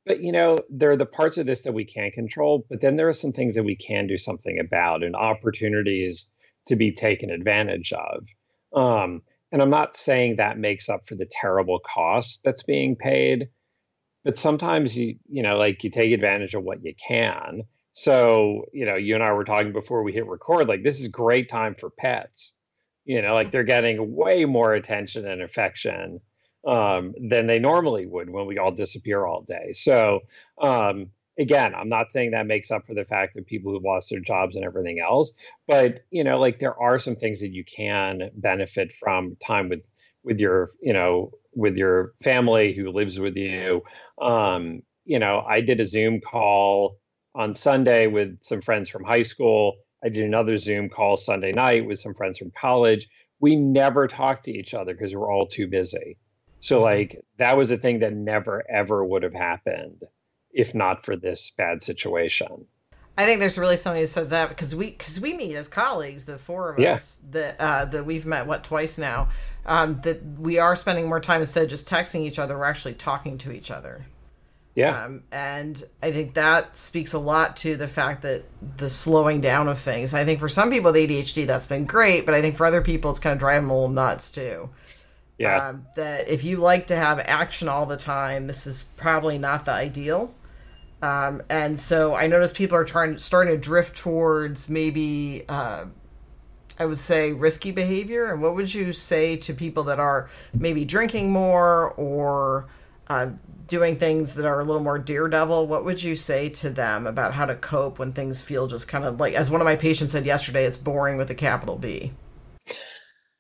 but 0.07 0.23
you 0.23 0.33
know 0.33 0.57
there 0.71 0.91
are 0.91 0.97
the 0.97 1.07
parts 1.07 1.37
of 1.37 1.47
this 1.47 1.63
that 1.63 1.75
we 1.75 1.85
can't 1.85 2.15
control 2.15 2.65
but 2.71 2.81
then 2.81 2.97
there 2.97 3.09
are 3.09 3.15
some 3.15 3.33
things 3.33 3.55
that 3.55 3.65
we 3.65 3.77
can 3.77 4.07
do 4.07 4.17
something 4.17 4.59
about 4.59 5.03
and 5.03 5.15
opportunities 5.17 6.27
to 6.67 6.77
be 6.77 6.93
taken 6.93 7.31
advantage 7.31 7.93
of 7.93 8.25
um, 8.81 9.23
and 9.53 9.61
i'm 9.61 9.71
not 9.71 9.97
saying 9.97 10.37
that 10.37 10.59
makes 10.59 10.89
up 10.89 11.07
for 11.07 11.15
the 11.15 11.29
terrible 11.31 11.81
cost 11.81 12.41
that's 12.45 12.63
being 12.63 12.97
paid 12.97 13.49
but 14.25 14.39
sometimes 14.39 14.97
you 14.97 15.17
you 15.29 15.43
know 15.43 15.57
like 15.59 15.85
you 15.85 15.91
take 15.91 16.13
advantage 16.13 16.55
of 16.55 16.63
what 16.63 16.85
you 16.85 16.95
can 17.07 17.63
so, 17.97 18.67
you 18.75 18.85
know, 18.85 18.97
you 18.97 19.15
and 19.15 19.25
I 19.25 19.33
were 19.33 19.45
talking 19.45 19.73
before 19.73 20.03
we 20.03 20.13
hit 20.13 20.27
record, 20.27 20.69
like 20.69 20.83
this 20.83 21.01
is 21.01 21.09
great 21.09 21.49
time 21.49 21.75
for 21.75 21.89
pets. 21.89 22.55
You 23.07 23.23
know, 23.23 23.33
like 23.33 23.51
they're 23.51 23.65
getting 23.65 24.15
way 24.15 24.45
more 24.45 24.75
attention 24.75 25.27
and 25.27 25.41
affection 25.41 26.21
um, 26.67 27.15
than 27.31 27.47
they 27.47 27.59
normally 27.61 28.07
would 28.07 28.31
when 28.31 28.47
we 28.47 28.59
all 28.59 28.73
disappear 28.73 29.27
all 29.27 29.43
day. 29.43 29.73
So, 29.75 30.21
um, 30.61 31.09
again, 31.39 31.75
I'm 31.75 31.89
not 31.91 32.13
saying 32.13 32.33
that 32.33 32.47
makes 32.47 32.71
up 32.73 32.87
for 32.87 32.95
the 32.95 33.05
fact 33.07 33.35
that 33.37 33.47
people 33.47 33.73
who've 33.73 33.85
lost 33.85 34.11
their 34.11 34.21
jobs 34.21 34.57
and 34.57 34.65
everything 34.65 35.01
else, 35.01 35.33
but 35.69 36.05
you 36.11 36.25
know, 36.25 36.41
like 36.41 36.61
there 36.61 36.81
are 36.81 36.99
some 36.99 37.17
things 37.17 37.41
that 37.41 37.53
you 37.53 37.65
can 37.65 38.31
benefit 38.37 38.93
from 39.01 39.37
time 39.47 39.71
with 39.71 39.83
with 40.25 40.41
your, 40.41 40.73
you 40.83 40.93
know, 40.93 41.33
with 41.55 41.77
your 41.77 42.15
family 42.23 42.75
who 42.75 42.91
lives 42.93 43.21
with 43.21 43.37
you. 43.37 43.83
Um, 44.21 44.83
you 45.07 45.19
know, 45.19 45.41
I 45.49 45.61
did 45.63 45.81
a 45.81 45.87
Zoom 45.87 46.21
call 46.21 46.99
on 47.35 47.55
Sunday 47.55 48.07
with 48.09 48.39
some 48.43 48.61
friends 48.63 48.91
from 48.91 49.05
high 49.05 49.23
school. 49.23 49.77
I 50.05 50.11
did 50.11 50.25
another 50.25 50.57
Zoom 50.59 50.91
call 50.91 51.17
Sunday 51.17 51.53
night 51.53 51.87
with 51.87 51.99
some 52.01 52.15
friends 52.15 52.39
from 52.39 52.53
college. 52.59 53.09
We 53.41 53.57
never 53.57 54.09
talked 54.09 54.45
to 54.47 54.53
each 54.53 54.75
other 54.75 54.95
because 54.95 55.15
we're 55.15 55.33
all 55.33 55.47
too 55.49 55.69
busy. 55.69 56.19
So, 56.67 56.83
like, 56.83 57.25
that 57.37 57.57
was 57.57 57.71
a 57.71 57.79
thing 57.79 58.01
that 58.01 58.13
never, 58.13 58.69
ever 58.69 59.05
would 59.05 59.23
have 59.23 59.33
happened 59.33 60.03
if 60.51 60.75
not 60.75 61.05
for 61.05 61.15
this 61.15 61.51
bad 61.51 61.81
situation. 61.81 62.67
I 63.17 63.25
think 63.25 63.39
there's 63.39 63.57
really 63.57 63.77
somebody 63.77 64.01
who 64.01 64.09
said 64.09 64.31
that 64.31 64.49
because 64.49 64.75
we 64.75 64.91
because 64.91 65.21
we 65.21 65.33
meet 65.35 65.55
as 65.55 65.69
colleagues, 65.69 66.25
the 66.25 66.39
four 66.39 66.73
of 66.73 66.81
yeah. 66.81 66.95
us 66.95 67.23
that 67.31 67.61
uh, 67.61 67.85
that 67.85 68.05
we've 68.05 68.27
met 68.27 68.49
what 68.49 68.65
twice 68.65 68.99
now. 68.99 69.29
Um, 69.65 70.01
that 70.03 70.21
we 70.41 70.59
are 70.59 70.75
spending 70.75 71.09
more 71.09 71.21
time 71.21 71.41
instead 71.41 71.63
of 71.63 71.71
just 71.71 71.89
texting 71.89 72.23
each 72.23 72.41
other. 72.41 72.59
We're 72.59 72.65
actually 72.65 72.95
talking 72.95 73.39
to 73.39 73.53
each 73.53 73.71
other. 73.71 74.05
Yeah. 74.75 75.05
Um, 75.05 75.23
and 75.31 75.85
I 76.03 76.11
think 76.11 76.35
that 76.35 76.77
speaks 76.77 77.13
a 77.13 77.19
lot 77.21 77.57
to 77.59 77.77
the 77.77 77.89
fact 77.89 78.23
that 78.23 78.43
the 78.77 78.91
slowing 78.91 79.41
down 79.41 79.69
of 79.69 79.79
things. 79.79 80.15
I 80.15 80.25
think 80.25 80.41
for 80.41 80.49
some 80.49 80.71
people 80.71 80.93
with 80.93 81.01
ADHD, 81.01 81.47
that's 81.47 81.67
been 81.67 81.87
great, 81.87 82.27
but 82.27 82.35
I 82.35 82.43
think 82.43 82.57
for 82.57 82.67
other 82.67 82.83
people, 82.83 83.11
it's 83.13 83.21
kind 83.21 83.33
of 83.33 83.39
driving 83.39 83.69
them 83.69 83.71
a 83.71 83.75
little 83.75 83.89
nuts 83.89 84.33
too. 84.33 84.69
Yeah. 85.39 85.69
Um, 85.69 85.87
that 85.97 86.29
if 86.29 86.45
you 86.45 86.59
like 86.59 86.87
to 86.89 86.97
have 86.97 87.19
action 87.21 87.69
all 87.69 87.87
the 87.87 87.97
time, 87.97 88.47
this 88.47 88.67
is 88.67 88.85
probably 88.97 89.39
not 89.39 89.65
the 89.67 89.73
ideal. 89.73 90.35
Um, 91.03 91.43
and 91.51 91.79
so 91.79 92.15
I 92.15 92.27
notice 92.27 92.53
people 92.53 92.77
are 92.79 92.85
trying, 92.85 93.19
starting 93.19 93.55
to 93.55 93.61
drift 93.61 93.97
towards 93.97 94.69
maybe, 94.71 95.45
uh, 95.49 95.87
I 96.79 96.87
would 96.87 96.99
say, 96.99 97.33
risky 97.33 97.71
behavior. 97.71 98.33
And 98.33 98.43
what 98.43 98.55
would 98.55 98.73
you 98.75 98.93
say 98.93 99.37
to 99.39 99.55
people 99.55 99.85
that 99.85 100.01
are 100.01 100.31
maybe 100.55 100.85
drinking 100.85 101.31
more 101.33 101.93
or 101.93 102.69
uh, 103.09 103.29
doing 103.69 103.99
things 103.99 104.35
that 104.35 104.47
are 104.47 104.61
a 104.61 104.65
little 104.65 104.83
more 104.83 104.99
daredevil, 104.99 105.67
what 105.67 105.85
would 105.85 106.03
you 106.03 106.17
say 106.17 106.49
to 106.51 106.71
them 106.71 107.07
about 107.07 107.35
how 107.35 107.45
to 107.47 107.55
cope 107.57 107.99
when 107.99 108.13
things 108.13 108.43
feel 108.43 108.67
just 108.67 108.89
kind 108.89 109.05
of 109.05 109.21
like, 109.21 109.35
as 109.35 109.51
one 109.51 109.61
of 109.61 109.65
my 109.67 109.77
patients 109.77 110.13
said 110.13 110.27
yesterday, 110.27 110.65
it's 110.65 110.79
boring 110.79 111.17
with 111.19 111.31
a 111.31 111.35
capital 111.35 111.77
B? 111.77 112.13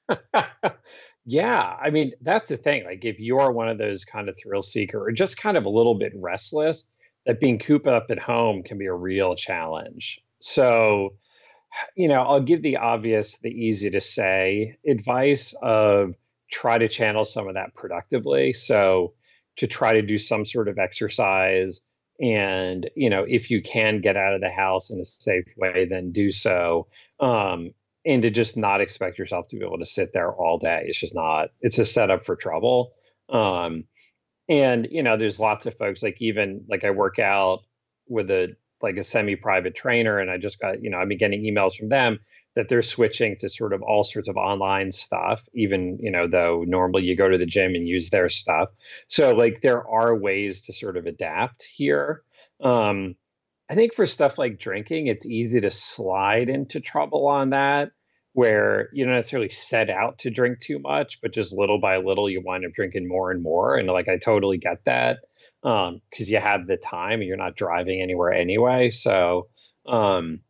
yeah. 1.26 1.76
I 1.80 1.90
mean, 1.90 2.12
that's 2.22 2.48
the 2.48 2.56
thing. 2.56 2.84
Like, 2.84 3.04
if 3.04 3.18
you're 3.18 3.52
one 3.52 3.68
of 3.68 3.78
those 3.78 4.04
kind 4.04 4.28
of 4.28 4.38
thrill 4.38 4.62
seeker 4.62 5.04
or 5.04 5.12
just 5.12 5.36
kind 5.36 5.56
of 5.56 5.64
a 5.64 5.68
little 5.68 5.96
bit 5.96 6.12
restless, 6.14 6.86
that 7.26 7.40
being 7.40 7.58
cooped 7.58 7.88
up 7.88 8.06
at 8.10 8.18
home 8.18 8.62
can 8.62 8.78
be 8.78 8.86
a 8.86 8.94
real 8.94 9.34
challenge. 9.34 10.20
So, 10.40 11.14
you 11.96 12.06
know, 12.08 12.22
I'll 12.22 12.40
give 12.40 12.62
the 12.62 12.76
obvious, 12.76 13.38
the 13.38 13.50
easy 13.50 13.90
to 13.90 14.00
say 14.00 14.78
advice 14.88 15.52
of 15.60 16.14
try 16.50 16.78
to 16.78 16.88
channel 16.88 17.24
some 17.24 17.48
of 17.48 17.54
that 17.54 17.74
productively. 17.74 18.52
So, 18.52 19.14
to 19.56 19.66
try 19.66 19.94
to 19.94 20.02
do 20.02 20.18
some 20.18 20.44
sort 20.44 20.68
of 20.68 20.78
exercise 20.78 21.80
and 22.20 22.88
you 22.94 23.10
know 23.10 23.24
if 23.28 23.50
you 23.50 23.60
can 23.62 24.00
get 24.00 24.16
out 24.16 24.34
of 24.34 24.40
the 24.40 24.50
house 24.50 24.90
in 24.90 25.00
a 25.00 25.04
safe 25.04 25.46
way 25.56 25.86
then 25.88 26.12
do 26.12 26.32
so 26.32 26.86
um, 27.20 27.72
and 28.06 28.22
to 28.22 28.30
just 28.30 28.56
not 28.56 28.80
expect 28.80 29.18
yourself 29.18 29.48
to 29.48 29.56
be 29.56 29.64
able 29.64 29.78
to 29.78 29.86
sit 29.86 30.12
there 30.12 30.32
all 30.32 30.58
day. 30.58 30.84
It's 30.86 31.00
just 31.00 31.14
not 31.14 31.50
it's 31.60 31.78
a 31.78 31.84
setup 31.84 32.24
for 32.24 32.36
trouble. 32.36 32.92
Um, 33.28 33.84
and 34.48 34.86
you 34.90 35.02
know 35.02 35.16
there's 35.16 35.40
lots 35.40 35.66
of 35.66 35.76
folks 35.76 36.02
like 36.04 36.16
even 36.20 36.64
like 36.68 36.84
i 36.84 36.90
work 36.90 37.18
out 37.18 37.60
with 38.08 38.30
a 38.30 38.54
like 38.80 38.96
a 38.96 39.02
semi-private 39.02 39.74
trainer 39.74 40.18
and 40.20 40.30
i 40.30 40.36
just 40.36 40.60
got 40.60 40.82
you 40.82 40.88
know 40.88 40.98
i've 40.98 41.08
been 41.08 41.18
getting 41.18 41.42
emails 41.42 41.74
from 41.74 41.88
them 41.88 42.18
that 42.56 42.68
they're 42.68 42.82
switching 42.82 43.36
to 43.36 43.48
sort 43.48 43.72
of 43.72 43.82
all 43.82 44.02
sorts 44.02 44.28
of 44.28 44.36
online 44.36 44.90
stuff 44.90 45.46
even 45.54 45.98
you 46.00 46.10
know 46.10 46.26
though 46.26 46.64
normally 46.66 47.02
you 47.02 47.14
go 47.14 47.28
to 47.28 47.38
the 47.38 47.46
gym 47.46 47.74
and 47.74 47.86
use 47.86 48.10
their 48.10 48.28
stuff. 48.28 48.70
So 49.08 49.34
like 49.34 49.60
there 49.60 49.86
are 49.86 50.16
ways 50.16 50.62
to 50.64 50.72
sort 50.72 50.96
of 50.96 51.06
adapt 51.06 51.62
here. 51.62 52.22
Um 52.60 53.14
i 53.68 53.74
think 53.74 53.92
for 53.92 54.06
stuff 54.06 54.38
like 54.38 54.58
drinking 54.58 55.08
it's 55.08 55.26
easy 55.26 55.60
to 55.60 55.70
slide 55.70 56.48
into 56.48 56.80
trouble 56.80 57.26
on 57.26 57.50
that 57.50 57.90
where 58.36 58.90
you 58.92 59.04
don't 59.04 59.14
necessarily 59.14 59.50
set 59.50 59.90
out 59.90 60.18
to 60.18 60.30
drink 60.30 60.60
too 60.60 60.78
much 60.78 61.20
but 61.22 61.32
just 61.32 61.56
little 61.56 61.80
by 61.80 61.96
little 61.96 62.28
you 62.28 62.42
wind 62.44 62.64
up 62.66 62.72
drinking 62.72 63.08
more 63.08 63.30
and 63.30 63.42
more 63.42 63.76
and 63.76 63.88
like 63.88 64.08
i 64.08 64.18
totally 64.18 64.58
get 64.58 64.84
that 64.84 65.18
um 65.64 66.00
because 66.10 66.30
you 66.30 66.38
have 66.38 66.66
the 66.66 66.76
time 66.76 67.20
and 67.20 67.24
you're 67.24 67.36
not 67.36 67.56
driving 67.56 68.02
anywhere 68.02 68.32
anyway 68.32 68.90
so 68.90 69.48
um 69.86 70.40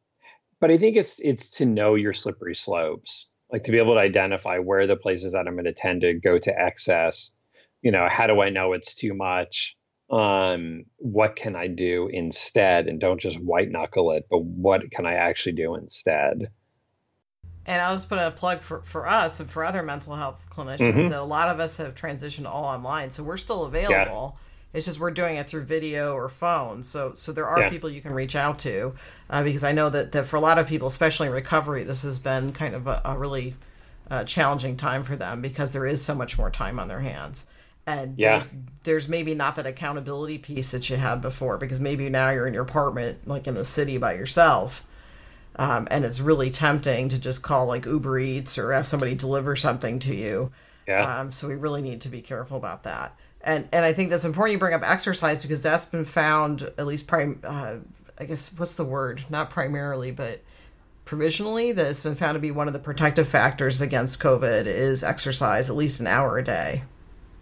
but 0.61 0.71
I 0.71 0.78
think 0.78 0.97
it's 0.97 1.21
it's 1.21 1.50
to 1.59 1.66
know 1.66 1.95
your 1.95 2.12
slippery 2.12 2.55
slopes, 2.55 3.28
like 3.52 3.64
to 3.64 3.73
be 3.73 3.78
able 3.78 3.95
to 3.95 4.00
identify 4.00 4.59
where 4.59 4.87
the 4.87 4.97
places 4.97 5.33
that 5.33 5.47
I'm 5.47 5.55
going 5.55 5.64
to 5.64 5.73
tend 5.73 6.02
to 6.02 6.14
go 6.14 6.38
to 6.38 6.59
excess. 6.59 7.35
You 7.83 7.93
know, 7.93 8.09
how 8.11 8.26
do 8.26 8.40
I 8.40 8.50
know 8.50 8.73
it's 8.73 8.95
too 8.95 9.14
much? 9.14 9.76
Um, 10.11 10.85
what 10.99 11.37
can 11.37 11.57
I 11.57 11.66
do 11.69 12.09
instead? 12.12 12.88
And 12.88 13.00
don't 13.00 13.21
just 13.21 13.40
white 13.40 13.71
knuckle 13.71 14.12
it, 14.12 14.26
but 14.31 14.45
what 14.45 14.90
can 14.90 15.05
I 15.07 15.14
actually 15.14 15.52
do 15.52 15.75
instead? 15.75 16.49
And 17.67 17.83
I'll 17.83 17.95
just 17.95 18.09
put 18.09 18.19
a 18.19 18.31
plug 18.31 18.63
for, 18.63 18.81
for 18.83 19.09
us 19.09 19.41
and 19.41 19.51
for 19.51 19.65
other 19.65 19.83
mental 19.83 20.15
health 20.15 20.49
clinicians 20.51 20.95
mm-hmm. 20.95 21.09
that 21.09 21.21
a 21.21 21.25
lot 21.25 21.49
of 21.49 21.61
us 21.61 21.77
have 21.77 21.95
transitioned 21.95 22.47
all 22.47 22.65
online. 22.65 23.11
So 23.11 23.23
we're 23.23 23.37
still 23.37 23.65
available. 23.65 24.37
Yeah 24.39 24.43
it's 24.77 24.85
just 24.85 25.01
we're 25.01 25.11
doing 25.11 25.37
it 25.37 25.49
through 25.49 25.63
video 25.63 26.15
or 26.15 26.29
phone. 26.29 26.83
So 26.83 27.15
so 27.15 27.33
there 27.33 27.47
are 27.47 27.61
yeah. 27.61 27.71
people 27.71 27.89
you 27.89 28.03
can 28.03 28.13
reach 28.13 28.37
out 28.37 28.59
to 28.61 28.95
uh, 29.31 29.43
because 29.43 29.65
I 29.65 29.73
know 29.73 29.89
that, 29.89 30.13
that 30.13 30.27
for 30.27 30.37
a 30.37 30.41
lot 30.41 30.59
of 30.59 30.69
people, 30.69 30.87
especially 30.87 31.29
in 31.29 31.33
recovery, 31.33 31.83
this 31.83 32.03
has 32.03 32.19
been 32.19 32.53
kind 32.53 32.75
of 32.75 32.87
a, 32.87 33.01
a 33.05 33.17
really 33.17 33.55
uh, 34.11 34.25
challenging 34.25 34.77
time 34.77 35.03
for 35.03 35.17
them 35.17 35.41
because 35.41 35.73
there 35.73 35.87
is 35.87 36.05
so 36.05 36.15
much 36.15 36.37
more 36.37 36.51
time 36.51 36.79
on 36.79 36.89
their 36.89 37.01
hands. 37.01 37.47
And 37.87 38.19
yeah. 38.19 38.33
there's, 38.33 38.49
there's 38.83 39.09
maybe 39.09 39.35
not 39.35 39.57
that 39.57 39.67
accountability 39.67 40.39
piece 40.39 40.73
that 40.73 40.91
you 40.91 40.97
had 40.97 41.23
before 41.23 41.57
because 41.57 41.81
maybe 41.81 42.11
now 42.11 42.31
you're 42.31 42.47
in 42.47 42.53
your 42.53 42.65
apartment, 42.65 43.27
like 43.27 43.47
in 43.47 43.55
the 43.55 43.65
city 43.65 43.97
by 43.97 44.15
yourself. 44.15 44.87
Um, 45.59 45.89
and 45.91 46.05
it's 46.05 46.21
really 46.21 46.51
tempting 46.51 47.09
to 47.09 47.19
just 47.19 47.43
call 47.43 47.67
like 47.67 47.87
Uber 47.87 48.19
Eats 48.19 48.59
or 48.59 48.73
have 48.73 48.87
somebody 48.87 49.15
deliver 49.15 49.57
something 49.57 49.99
to 50.01 50.15
you. 50.15 50.53
Yeah. 50.87 51.21
Um, 51.21 51.33
so 51.33 51.49
we 51.49 51.55
really 51.55 51.83
need 51.83 52.03
to 52.03 52.09
be 52.09 52.21
careful 52.21 52.57
about 52.57 52.85
that 52.85 53.17
and 53.47 53.69
and 53.73 53.85
I 53.85 53.93
think 53.93 54.11
that's 54.11 54.25
important 54.25 54.53
you 54.53 54.59
bring 54.59 54.75
up 54.75 54.83
exercise 54.83 55.43
because 55.43 55.63
that's 55.63 55.87
been 55.87 56.05
found 56.05 56.63
at 56.77 56.87
least 56.87 57.07
prime 57.07 57.41
uh, 57.45 57.77
I 58.19 58.25
guess 58.25 58.51
what's 58.57 58.75
the 58.75 58.85
word 58.85 59.25
not 59.31 59.49
primarily 59.51 60.11
but 60.11 60.43
provisionally 61.05 61.73
that 61.73 61.87
it's 61.87 62.03
been 62.03 62.17
found 62.17 62.35
to 62.35 62.41
be 62.41 62.51
one 62.51 62.67
of 62.67 62.73
the 62.73 62.81
protective 62.81 63.29
factors 63.29 63.81
against 63.81 64.21
COVID 64.21 64.67
is 64.67 65.05
exercise 65.05 65.71
at 65.71 65.77
least 65.77 66.01
an 66.01 66.09
hour 66.09 66.37
a 66.37 66.43
day. 66.43 66.83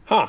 Huh. 0.04 0.28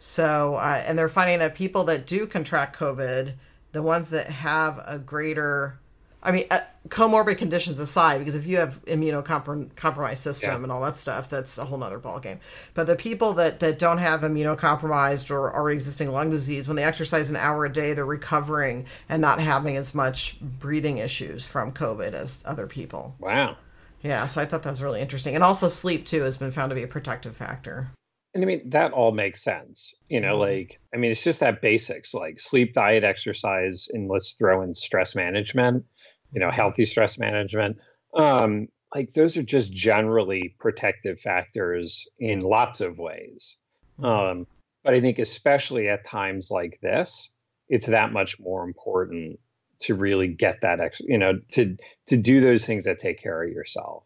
So, 0.00 0.56
uh, 0.56 0.82
and 0.84 0.98
they're 0.98 1.08
finding 1.08 1.38
that 1.38 1.54
people 1.54 1.84
that 1.84 2.08
do 2.08 2.26
contract 2.26 2.76
COVID, 2.76 3.34
the 3.70 3.82
ones 3.82 4.10
that 4.10 4.30
have 4.30 4.82
a 4.84 4.98
greater 4.98 5.78
I 6.22 6.32
mean, 6.32 6.44
uh, 6.50 6.60
comorbid 6.88 7.38
conditions 7.38 7.78
aside, 7.78 8.18
because 8.18 8.34
if 8.34 8.46
you 8.46 8.58
have 8.58 8.84
immunocompromised 8.84 10.18
system 10.18 10.50
yeah. 10.50 10.62
and 10.62 10.70
all 10.70 10.82
that 10.82 10.96
stuff, 10.96 11.30
that's 11.30 11.56
a 11.56 11.64
whole 11.64 11.78
nother 11.78 11.98
ballgame. 11.98 12.38
But 12.74 12.86
the 12.86 12.96
people 12.96 13.32
that, 13.34 13.60
that 13.60 13.78
don't 13.78 13.98
have 13.98 14.20
immunocompromised 14.20 15.30
or 15.30 15.54
already 15.54 15.76
existing 15.76 16.12
lung 16.12 16.30
disease, 16.30 16.68
when 16.68 16.76
they 16.76 16.84
exercise 16.84 17.30
an 17.30 17.36
hour 17.36 17.64
a 17.64 17.72
day, 17.72 17.94
they're 17.94 18.04
recovering 18.04 18.86
and 19.08 19.22
not 19.22 19.40
having 19.40 19.76
as 19.76 19.94
much 19.94 20.38
breathing 20.40 20.98
issues 20.98 21.46
from 21.46 21.72
COVID 21.72 22.12
as 22.12 22.42
other 22.46 22.66
people. 22.66 23.14
Wow. 23.18 23.56
Yeah, 24.02 24.26
so 24.26 24.40
I 24.40 24.46
thought 24.46 24.62
that 24.62 24.70
was 24.70 24.82
really 24.82 25.00
interesting. 25.00 25.34
And 25.34 25.44
also, 25.44 25.68
sleep, 25.68 26.06
too, 26.06 26.22
has 26.22 26.38
been 26.38 26.52
found 26.52 26.70
to 26.70 26.74
be 26.74 26.82
a 26.82 26.88
protective 26.88 27.36
factor. 27.36 27.88
And 28.32 28.44
I 28.44 28.46
mean, 28.46 28.70
that 28.70 28.92
all 28.92 29.12
makes 29.12 29.42
sense. 29.42 29.94
You 30.08 30.20
know, 30.20 30.32
mm-hmm. 30.32 30.40
like, 30.40 30.80
I 30.94 30.96
mean, 30.96 31.10
it's 31.10 31.24
just 31.24 31.40
that 31.40 31.60
basics 31.60 32.14
like 32.14 32.40
sleep, 32.40 32.74
diet, 32.74 33.04
exercise, 33.04 33.88
and 33.92 34.08
let's 34.08 34.34
throw 34.34 34.62
in 34.62 34.74
stress 34.74 35.14
management 35.14 35.84
you 36.32 36.40
know, 36.40 36.50
healthy 36.50 36.86
stress 36.86 37.18
management. 37.18 37.76
Um, 38.14 38.68
like 38.94 39.12
those 39.12 39.36
are 39.36 39.42
just 39.42 39.72
generally 39.72 40.54
protective 40.58 41.20
factors 41.20 42.08
in 42.18 42.40
lots 42.40 42.80
of 42.80 42.98
ways. 42.98 43.56
Um, 44.02 44.46
but 44.82 44.94
I 44.94 45.00
think 45.00 45.18
especially 45.18 45.88
at 45.88 46.04
times 46.04 46.50
like 46.50 46.78
this, 46.80 47.32
it's 47.68 47.86
that 47.86 48.12
much 48.12 48.40
more 48.40 48.64
important 48.64 49.38
to 49.80 49.94
really 49.94 50.28
get 50.28 50.60
that 50.60 50.80
ex- 50.80 51.00
you 51.00 51.18
know 51.18 51.38
to 51.52 51.76
to 52.06 52.16
do 52.16 52.40
those 52.40 52.64
things 52.64 52.84
that 52.84 52.98
take 52.98 53.22
care 53.22 53.42
of 53.42 53.50
yourself. 53.50 54.04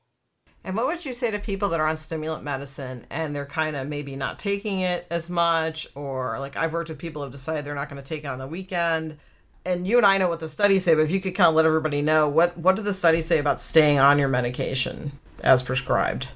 And 0.67 0.77
what 0.77 0.87
would 0.87 1.05
you 1.05 1.13
say 1.13 1.31
to 1.31 1.39
people 1.39 1.69
that 1.71 1.81
are 1.81 1.87
on 1.87 1.99
stimulant 1.99 2.43
medicine 2.43 3.07
and 3.11 3.37
they're 3.37 3.45
kind 3.45 3.77
of 3.77 3.87
maybe 3.87 4.17
not 4.17 4.39
taking 4.39 4.81
it 4.81 5.07
as 5.11 5.29
much, 5.29 5.87
or 5.95 6.39
like 6.39 6.57
I've 6.57 6.73
worked 6.73 6.89
with 6.89 6.99
people 6.99 7.21
who 7.21 7.25
have 7.25 7.33
decided 7.33 7.65
they're 7.65 7.75
not 7.75 7.91
going 7.91 8.03
to 8.03 8.09
take 8.09 8.25
it 8.25 8.29
on 8.29 8.39
the 8.39 8.47
weekend? 8.47 9.19
And 9.65 9.87
you 9.87 9.97
and 9.97 10.07
I 10.07 10.19
know 10.19 10.29
what 10.29 10.41
the 10.41 10.49
studies 10.49 10.85
say, 10.85 10.95
but 10.95 11.03
if 11.03 11.11
you 11.11 11.21
could 11.21 11.35
kind 11.35 11.49
of 11.49 11.55
let 11.55 11.67
everybody 11.67 12.03
know 12.03 12.29
what 12.29 12.57
what 12.59 12.77
do 12.77 12.83
the 12.83 12.95
studies 12.95 13.27
say 13.27 13.39
about 13.39 13.61
staying 13.61 13.99
on 13.99 14.19
your 14.19 14.29
medication 14.29 15.13
as 15.43 15.63
prescribed? 15.63 16.29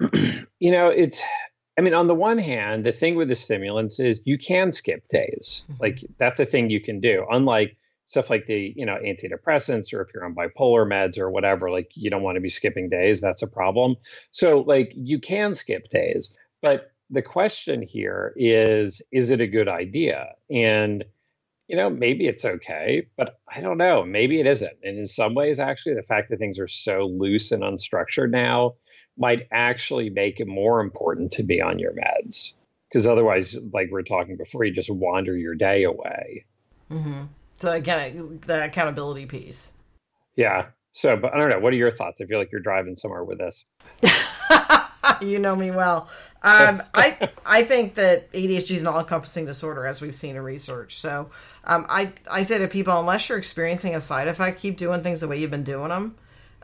you 0.58 0.70
know, 0.72 0.88
it's 0.88 1.22
I 1.78 1.80
mean, 1.80 1.94
on 1.94 2.08
the 2.08 2.14
one 2.14 2.38
hand, 2.38 2.84
the 2.84 2.92
thing 2.92 3.14
with 3.14 3.28
the 3.28 3.36
stimulants 3.36 4.00
is 4.00 4.20
you 4.24 4.36
can 4.36 4.72
skip 4.72 5.06
days. 5.08 5.62
Mm-hmm. 5.64 5.82
Like 5.82 6.04
that's 6.18 6.40
a 6.40 6.46
thing 6.46 6.70
you 6.70 6.80
can 6.80 7.00
do. 7.00 7.24
Unlike 7.30 7.76
stuff 8.06 8.30
like 8.30 8.46
the, 8.46 8.72
you 8.74 8.84
know, 8.84 8.96
antidepressants 9.04 9.92
or 9.92 10.02
if 10.02 10.08
you're 10.12 10.24
on 10.24 10.34
bipolar 10.34 10.86
meds 10.86 11.18
or 11.18 11.30
whatever, 11.30 11.70
like 11.70 11.90
you 11.94 12.10
don't 12.10 12.22
want 12.22 12.36
to 12.36 12.40
be 12.40 12.48
skipping 12.48 12.88
days, 12.88 13.20
that's 13.20 13.42
a 13.42 13.46
problem. 13.46 13.94
So 14.32 14.60
like 14.60 14.92
you 14.96 15.20
can 15.20 15.54
skip 15.54 15.88
days. 15.90 16.34
But 16.62 16.90
the 17.10 17.22
question 17.22 17.82
here 17.82 18.32
is 18.36 19.00
is 19.12 19.30
it 19.30 19.40
a 19.40 19.46
good 19.46 19.68
idea? 19.68 20.34
And 20.50 21.04
you 21.68 21.76
know, 21.76 21.90
maybe 21.90 22.26
it's 22.26 22.46
okay, 22.46 23.06
but 23.16 23.38
I 23.54 23.60
don't 23.60 23.76
know. 23.76 24.02
Maybe 24.02 24.40
it 24.40 24.46
isn't. 24.46 24.76
And 24.82 24.98
in 24.98 25.06
some 25.06 25.34
ways, 25.34 25.60
actually, 25.60 25.94
the 25.94 26.02
fact 26.02 26.30
that 26.30 26.38
things 26.38 26.58
are 26.58 26.66
so 26.66 27.06
loose 27.06 27.52
and 27.52 27.62
unstructured 27.62 28.30
now 28.30 28.74
might 29.18 29.46
actually 29.52 30.08
make 30.08 30.40
it 30.40 30.46
more 30.46 30.80
important 30.80 31.32
to 31.32 31.42
be 31.42 31.60
on 31.60 31.78
your 31.78 31.92
meds. 31.92 32.54
Because 32.88 33.06
otherwise, 33.06 33.54
like 33.74 33.90
we 33.92 34.00
are 34.00 34.02
talking 34.02 34.38
before, 34.38 34.64
you 34.64 34.72
just 34.72 34.90
wander 34.90 35.36
your 35.36 35.54
day 35.54 35.84
away. 35.84 36.46
Mm-hmm. 36.90 37.24
So, 37.52 37.72
again, 37.72 38.40
the 38.46 38.64
accountability 38.64 39.26
piece. 39.26 39.72
Yeah. 40.36 40.66
So, 40.92 41.16
but 41.16 41.34
I 41.34 41.38
don't 41.38 41.50
know. 41.50 41.58
What 41.58 41.74
are 41.74 41.76
your 41.76 41.90
thoughts? 41.90 42.20
I 42.22 42.24
feel 42.24 42.38
like 42.38 42.50
you're 42.50 42.62
driving 42.62 42.96
somewhere 42.96 43.24
with 43.24 43.38
this. 43.38 43.66
you 45.22 45.38
know 45.38 45.56
me 45.56 45.70
well. 45.70 46.08
Um, 46.42 46.82
I 46.94 47.30
I 47.44 47.62
think 47.64 47.94
that 47.96 48.30
ADHD 48.32 48.70
is 48.72 48.82
an 48.82 48.86
all-encompassing 48.86 49.46
disorder, 49.46 49.86
as 49.86 50.00
we've 50.00 50.14
seen 50.14 50.36
in 50.36 50.42
research. 50.42 50.96
So 50.96 51.30
um, 51.64 51.86
I 51.88 52.12
I 52.30 52.42
say 52.42 52.58
to 52.58 52.68
people, 52.68 52.98
unless 52.98 53.28
you're 53.28 53.38
experiencing 53.38 53.94
a 53.94 54.00
side 54.00 54.28
effect, 54.28 54.60
keep 54.60 54.76
doing 54.76 55.02
things 55.02 55.20
the 55.20 55.28
way 55.28 55.38
you've 55.38 55.50
been 55.50 55.64
doing 55.64 55.88
them. 55.88 56.14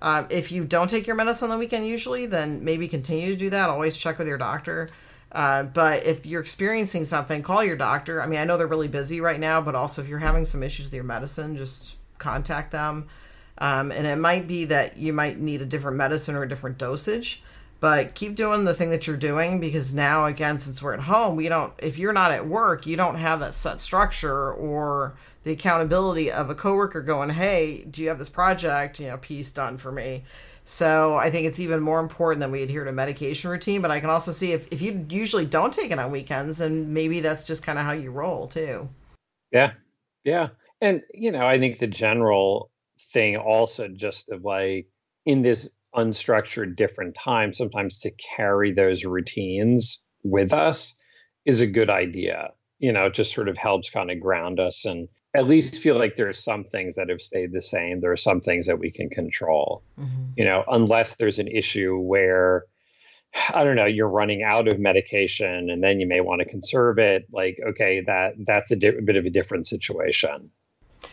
Um, 0.00 0.26
if 0.30 0.52
you 0.52 0.64
don't 0.64 0.88
take 0.88 1.06
your 1.06 1.16
medicine 1.16 1.50
on 1.50 1.56
the 1.56 1.58
weekend 1.58 1.86
usually, 1.86 2.26
then 2.26 2.64
maybe 2.64 2.86
continue 2.88 3.32
to 3.32 3.36
do 3.36 3.50
that. 3.50 3.68
Always 3.68 3.96
check 3.96 4.18
with 4.18 4.28
your 4.28 4.38
doctor. 4.38 4.90
Uh, 5.32 5.64
but 5.64 6.04
if 6.04 6.26
you're 6.26 6.40
experiencing 6.40 7.04
something, 7.04 7.42
call 7.42 7.64
your 7.64 7.76
doctor. 7.76 8.22
I 8.22 8.26
mean, 8.26 8.38
I 8.38 8.44
know 8.44 8.56
they're 8.56 8.66
really 8.68 8.86
busy 8.86 9.20
right 9.20 9.40
now, 9.40 9.60
but 9.60 9.74
also 9.74 10.02
if 10.02 10.08
you're 10.08 10.20
having 10.20 10.44
some 10.44 10.62
issues 10.62 10.86
with 10.86 10.94
your 10.94 11.04
medicine, 11.04 11.56
just 11.56 11.96
contact 12.18 12.70
them. 12.70 13.08
Um, 13.58 13.90
and 13.90 14.06
it 14.06 14.16
might 14.16 14.46
be 14.46 14.66
that 14.66 14.96
you 14.96 15.12
might 15.12 15.38
need 15.38 15.62
a 15.62 15.66
different 15.66 15.96
medicine 15.96 16.34
or 16.34 16.42
a 16.42 16.48
different 16.48 16.78
dosage 16.78 17.42
but 17.84 18.14
keep 18.14 18.34
doing 18.34 18.64
the 18.64 18.72
thing 18.72 18.88
that 18.88 19.06
you're 19.06 19.14
doing 19.14 19.60
because 19.60 19.92
now 19.92 20.24
again 20.24 20.58
since 20.58 20.82
we're 20.82 20.94
at 20.94 21.00
home 21.00 21.36
we 21.36 21.50
don't 21.50 21.70
if 21.76 21.98
you're 21.98 22.14
not 22.14 22.32
at 22.32 22.48
work 22.48 22.86
you 22.86 22.96
don't 22.96 23.16
have 23.16 23.40
that 23.40 23.54
set 23.54 23.78
structure 23.78 24.50
or 24.54 25.18
the 25.42 25.52
accountability 25.52 26.32
of 26.32 26.48
a 26.48 26.54
coworker 26.54 27.02
going 27.02 27.28
hey 27.28 27.84
do 27.90 28.00
you 28.00 28.08
have 28.08 28.18
this 28.18 28.30
project? 28.30 29.00
You 29.00 29.08
know 29.08 29.18
piece 29.18 29.52
done 29.52 29.76
for 29.76 29.92
me. 29.92 30.24
So 30.64 31.16
i 31.16 31.28
think 31.30 31.46
it's 31.46 31.60
even 31.60 31.80
more 31.80 32.00
important 32.00 32.40
that 32.40 32.50
we 32.50 32.62
adhere 32.62 32.84
to 32.84 32.92
medication 32.92 33.50
routine 33.50 33.82
but 33.82 33.90
i 33.90 34.00
can 34.00 34.08
also 34.08 34.32
see 34.32 34.52
if, 34.52 34.66
if 34.72 34.80
you 34.80 35.04
usually 35.10 35.44
don't 35.44 35.74
take 35.74 35.90
it 35.90 35.98
on 35.98 36.10
weekends 36.10 36.62
and 36.62 36.94
maybe 36.94 37.20
that's 37.20 37.46
just 37.46 37.62
kind 37.62 37.78
of 37.78 37.84
how 37.84 37.92
you 37.92 38.10
roll 38.10 38.48
too. 38.48 38.88
Yeah. 39.52 39.72
Yeah. 40.24 40.48
And 40.80 41.02
you 41.12 41.32
know 41.32 41.46
i 41.46 41.58
think 41.58 41.78
the 41.78 41.86
general 41.86 42.70
thing 43.12 43.36
also 43.36 43.88
just 43.88 44.30
of 44.30 44.42
like 44.42 44.86
in 45.26 45.42
this 45.42 45.74
unstructured 45.96 46.76
different 46.76 47.16
time, 47.22 47.52
sometimes 47.52 48.00
to 48.00 48.10
carry 48.36 48.72
those 48.72 49.04
routines 49.04 50.02
with 50.22 50.52
us 50.52 50.96
is 51.44 51.60
a 51.60 51.66
good 51.66 51.90
idea. 51.90 52.50
You 52.78 52.92
know, 52.92 53.06
it 53.06 53.14
just 53.14 53.32
sort 53.32 53.48
of 53.48 53.56
helps 53.56 53.90
kind 53.90 54.10
of 54.10 54.20
ground 54.20 54.60
us 54.60 54.84
and 54.84 55.08
at 55.34 55.48
least 55.48 55.82
feel 55.82 55.98
like 55.98 56.16
there 56.16 56.28
are 56.28 56.32
some 56.32 56.64
things 56.64 56.96
that 56.96 57.08
have 57.08 57.20
stayed 57.20 57.52
the 57.52 57.62
same. 57.62 58.00
There 58.00 58.12
are 58.12 58.16
some 58.16 58.40
things 58.40 58.66
that 58.66 58.78
we 58.78 58.90
can 58.90 59.10
control. 59.10 59.82
Mm-hmm. 59.98 60.32
You 60.36 60.44
know, 60.44 60.64
unless 60.68 61.16
there's 61.16 61.38
an 61.38 61.48
issue 61.48 61.98
where 61.98 62.64
I 63.52 63.64
don't 63.64 63.74
know, 63.76 63.86
you're 63.86 64.08
running 64.08 64.44
out 64.44 64.68
of 64.68 64.78
medication 64.78 65.68
and 65.70 65.82
then 65.82 65.98
you 65.98 66.06
may 66.06 66.20
want 66.20 66.40
to 66.40 66.48
conserve 66.48 66.98
it. 66.98 67.26
Like, 67.32 67.58
okay, 67.70 68.00
that 68.06 68.34
that's 68.46 68.70
a, 68.70 68.76
di- 68.76 69.00
bit 69.04 69.16
of 69.16 69.24
a 69.26 69.30
different 69.30 69.66
situation. 69.66 70.50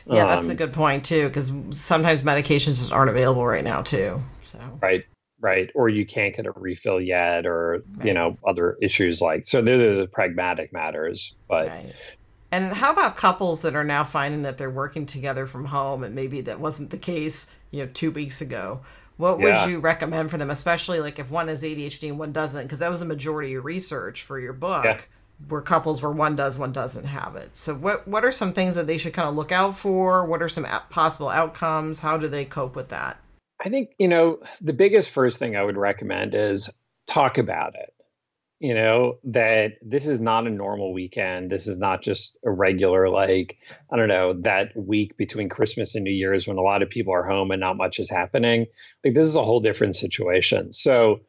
Yeah, 0.05 0.25
that's 0.25 0.47
a 0.47 0.51
um, 0.51 0.57
good 0.57 0.73
point 0.73 1.03
too, 1.03 1.27
because 1.27 1.51
sometimes 1.71 2.21
medications 2.21 2.79
just 2.79 2.91
aren't 2.91 3.09
available 3.09 3.45
right 3.45 3.63
now 3.63 3.81
too. 3.81 4.21
So 4.51 4.79
right, 4.81 5.05
right, 5.39 5.69
or 5.75 5.89
you 5.89 6.05
can't 6.05 6.35
get 6.35 6.45
a 6.45 6.51
refill 6.51 6.99
yet, 6.99 7.45
or 7.45 7.83
right. 7.97 8.07
you 8.07 8.13
know 8.13 8.37
other 8.45 8.77
issues 8.81 9.21
like 9.21 9.47
so. 9.47 9.61
There's 9.61 9.99
the 9.99 10.07
pragmatic 10.07 10.73
matters, 10.73 11.35
but. 11.47 11.67
Right. 11.67 11.93
And 12.53 12.73
how 12.73 12.91
about 12.91 13.15
couples 13.15 13.61
that 13.61 13.77
are 13.77 13.83
now 13.85 14.03
finding 14.03 14.41
that 14.41 14.57
they're 14.57 14.69
working 14.69 15.05
together 15.05 15.47
from 15.47 15.63
home, 15.63 16.03
and 16.03 16.13
maybe 16.13 16.41
that 16.41 16.59
wasn't 16.59 16.89
the 16.89 16.97
case, 16.97 17.47
you 17.71 17.85
know, 17.85 17.89
two 17.93 18.11
weeks 18.11 18.41
ago? 18.41 18.81
What 19.15 19.39
would 19.39 19.69
you 19.69 19.79
recommend 19.79 20.31
for 20.31 20.37
them, 20.37 20.49
especially 20.49 20.99
like 20.99 21.17
if 21.17 21.31
one 21.31 21.47
has 21.47 21.63
ADHD 21.63 22.09
and 22.09 22.19
one 22.19 22.33
doesn't? 22.33 22.63
Because 22.63 22.79
that 22.79 22.91
was 22.91 23.01
a 23.01 23.05
majority 23.05 23.49
of 23.49 23.51
your 23.53 23.61
research 23.61 24.23
for 24.23 24.37
your 24.37 24.51
book. 24.51 24.83
Yeah 24.83 24.99
were 25.49 25.61
couples 25.61 26.01
where 26.01 26.11
one 26.11 26.35
does, 26.35 26.57
one 26.57 26.71
doesn't 26.71 27.05
have 27.05 27.35
it. 27.35 27.55
So, 27.55 27.73
what 27.73 28.07
what 28.07 28.23
are 28.23 28.31
some 28.31 28.53
things 28.53 28.75
that 28.75 28.87
they 28.87 28.97
should 28.97 29.13
kind 29.13 29.27
of 29.27 29.35
look 29.35 29.51
out 29.51 29.75
for? 29.75 30.25
What 30.25 30.41
are 30.41 30.49
some 30.49 30.65
possible 30.89 31.29
outcomes? 31.29 31.99
How 31.99 32.17
do 32.17 32.27
they 32.27 32.45
cope 32.45 32.75
with 32.75 32.89
that? 32.89 33.19
I 33.63 33.69
think 33.69 33.91
you 33.99 34.07
know 34.07 34.39
the 34.59 34.73
biggest 34.73 35.11
first 35.11 35.37
thing 35.37 35.55
I 35.55 35.63
would 35.63 35.77
recommend 35.77 36.33
is 36.33 36.69
talk 37.07 37.37
about 37.37 37.75
it. 37.75 37.93
You 38.59 38.73
know 38.73 39.17
that 39.23 39.73
this 39.81 40.05
is 40.05 40.19
not 40.19 40.47
a 40.47 40.51
normal 40.51 40.93
weekend. 40.93 41.51
This 41.51 41.67
is 41.67 41.79
not 41.79 42.01
just 42.01 42.37
a 42.45 42.51
regular 42.51 43.09
like 43.09 43.57
I 43.91 43.97
don't 43.97 44.07
know 44.07 44.33
that 44.41 44.75
week 44.75 45.17
between 45.17 45.49
Christmas 45.49 45.95
and 45.95 46.03
New 46.03 46.11
Year's 46.11 46.47
when 46.47 46.57
a 46.57 46.61
lot 46.61 46.81
of 46.81 46.89
people 46.89 47.13
are 47.13 47.27
home 47.27 47.51
and 47.51 47.59
not 47.59 47.77
much 47.77 47.99
is 47.99 48.09
happening. 48.09 48.67
Like 49.03 49.13
this 49.13 49.27
is 49.27 49.35
a 49.35 49.43
whole 49.43 49.59
different 49.59 49.95
situation. 49.95 50.73
So 50.73 51.21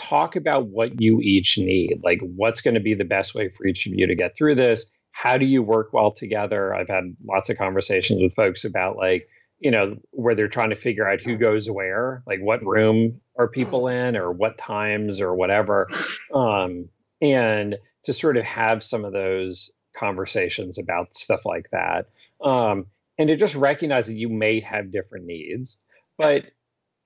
talk 0.00 0.34
about 0.34 0.68
what 0.68 1.00
you 1.00 1.20
each 1.20 1.58
need. 1.58 2.00
Like, 2.02 2.20
what's 2.20 2.62
going 2.62 2.74
to 2.74 2.80
be 2.80 2.94
the 2.94 3.04
best 3.04 3.34
way 3.34 3.48
for 3.48 3.66
each 3.66 3.86
of 3.86 3.92
you 3.94 4.06
to 4.06 4.14
get 4.14 4.36
through 4.36 4.54
this? 4.54 4.90
How 5.12 5.36
do 5.36 5.44
you 5.44 5.62
work 5.62 5.92
well 5.92 6.10
together? 6.10 6.74
I've 6.74 6.88
had 6.88 7.14
lots 7.24 7.50
of 7.50 7.58
conversations 7.58 8.22
with 8.22 8.34
folks 8.34 8.64
about, 8.64 8.96
like, 8.96 9.28
you 9.60 9.70
know, 9.70 9.96
where 10.10 10.34
they're 10.34 10.48
trying 10.48 10.70
to 10.70 10.76
figure 10.76 11.08
out 11.08 11.20
who 11.20 11.36
goes 11.36 11.70
where, 11.70 12.22
like 12.26 12.40
what 12.40 12.64
room 12.64 13.20
are 13.38 13.48
people 13.48 13.88
in 13.88 14.16
or 14.16 14.32
what 14.32 14.58
times 14.58 15.20
or 15.20 15.34
whatever. 15.34 15.88
Um, 16.34 16.88
and 17.22 17.76
to 18.04 18.12
sort 18.12 18.36
of 18.36 18.44
have 18.44 18.82
some 18.82 19.04
of 19.04 19.12
those 19.12 19.70
conversations 19.94 20.78
about 20.78 21.14
stuff 21.16 21.44
like 21.44 21.68
that. 21.72 22.06
Um, 22.42 22.86
and 23.18 23.28
to 23.28 23.36
just 23.36 23.54
recognize 23.54 24.06
that 24.06 24.14
you 24.14 24.30
may 24.30 24.60
have 24.60 24.92
different 24.92 25.26
needs. 25.26 25.78
But 26.16 26.44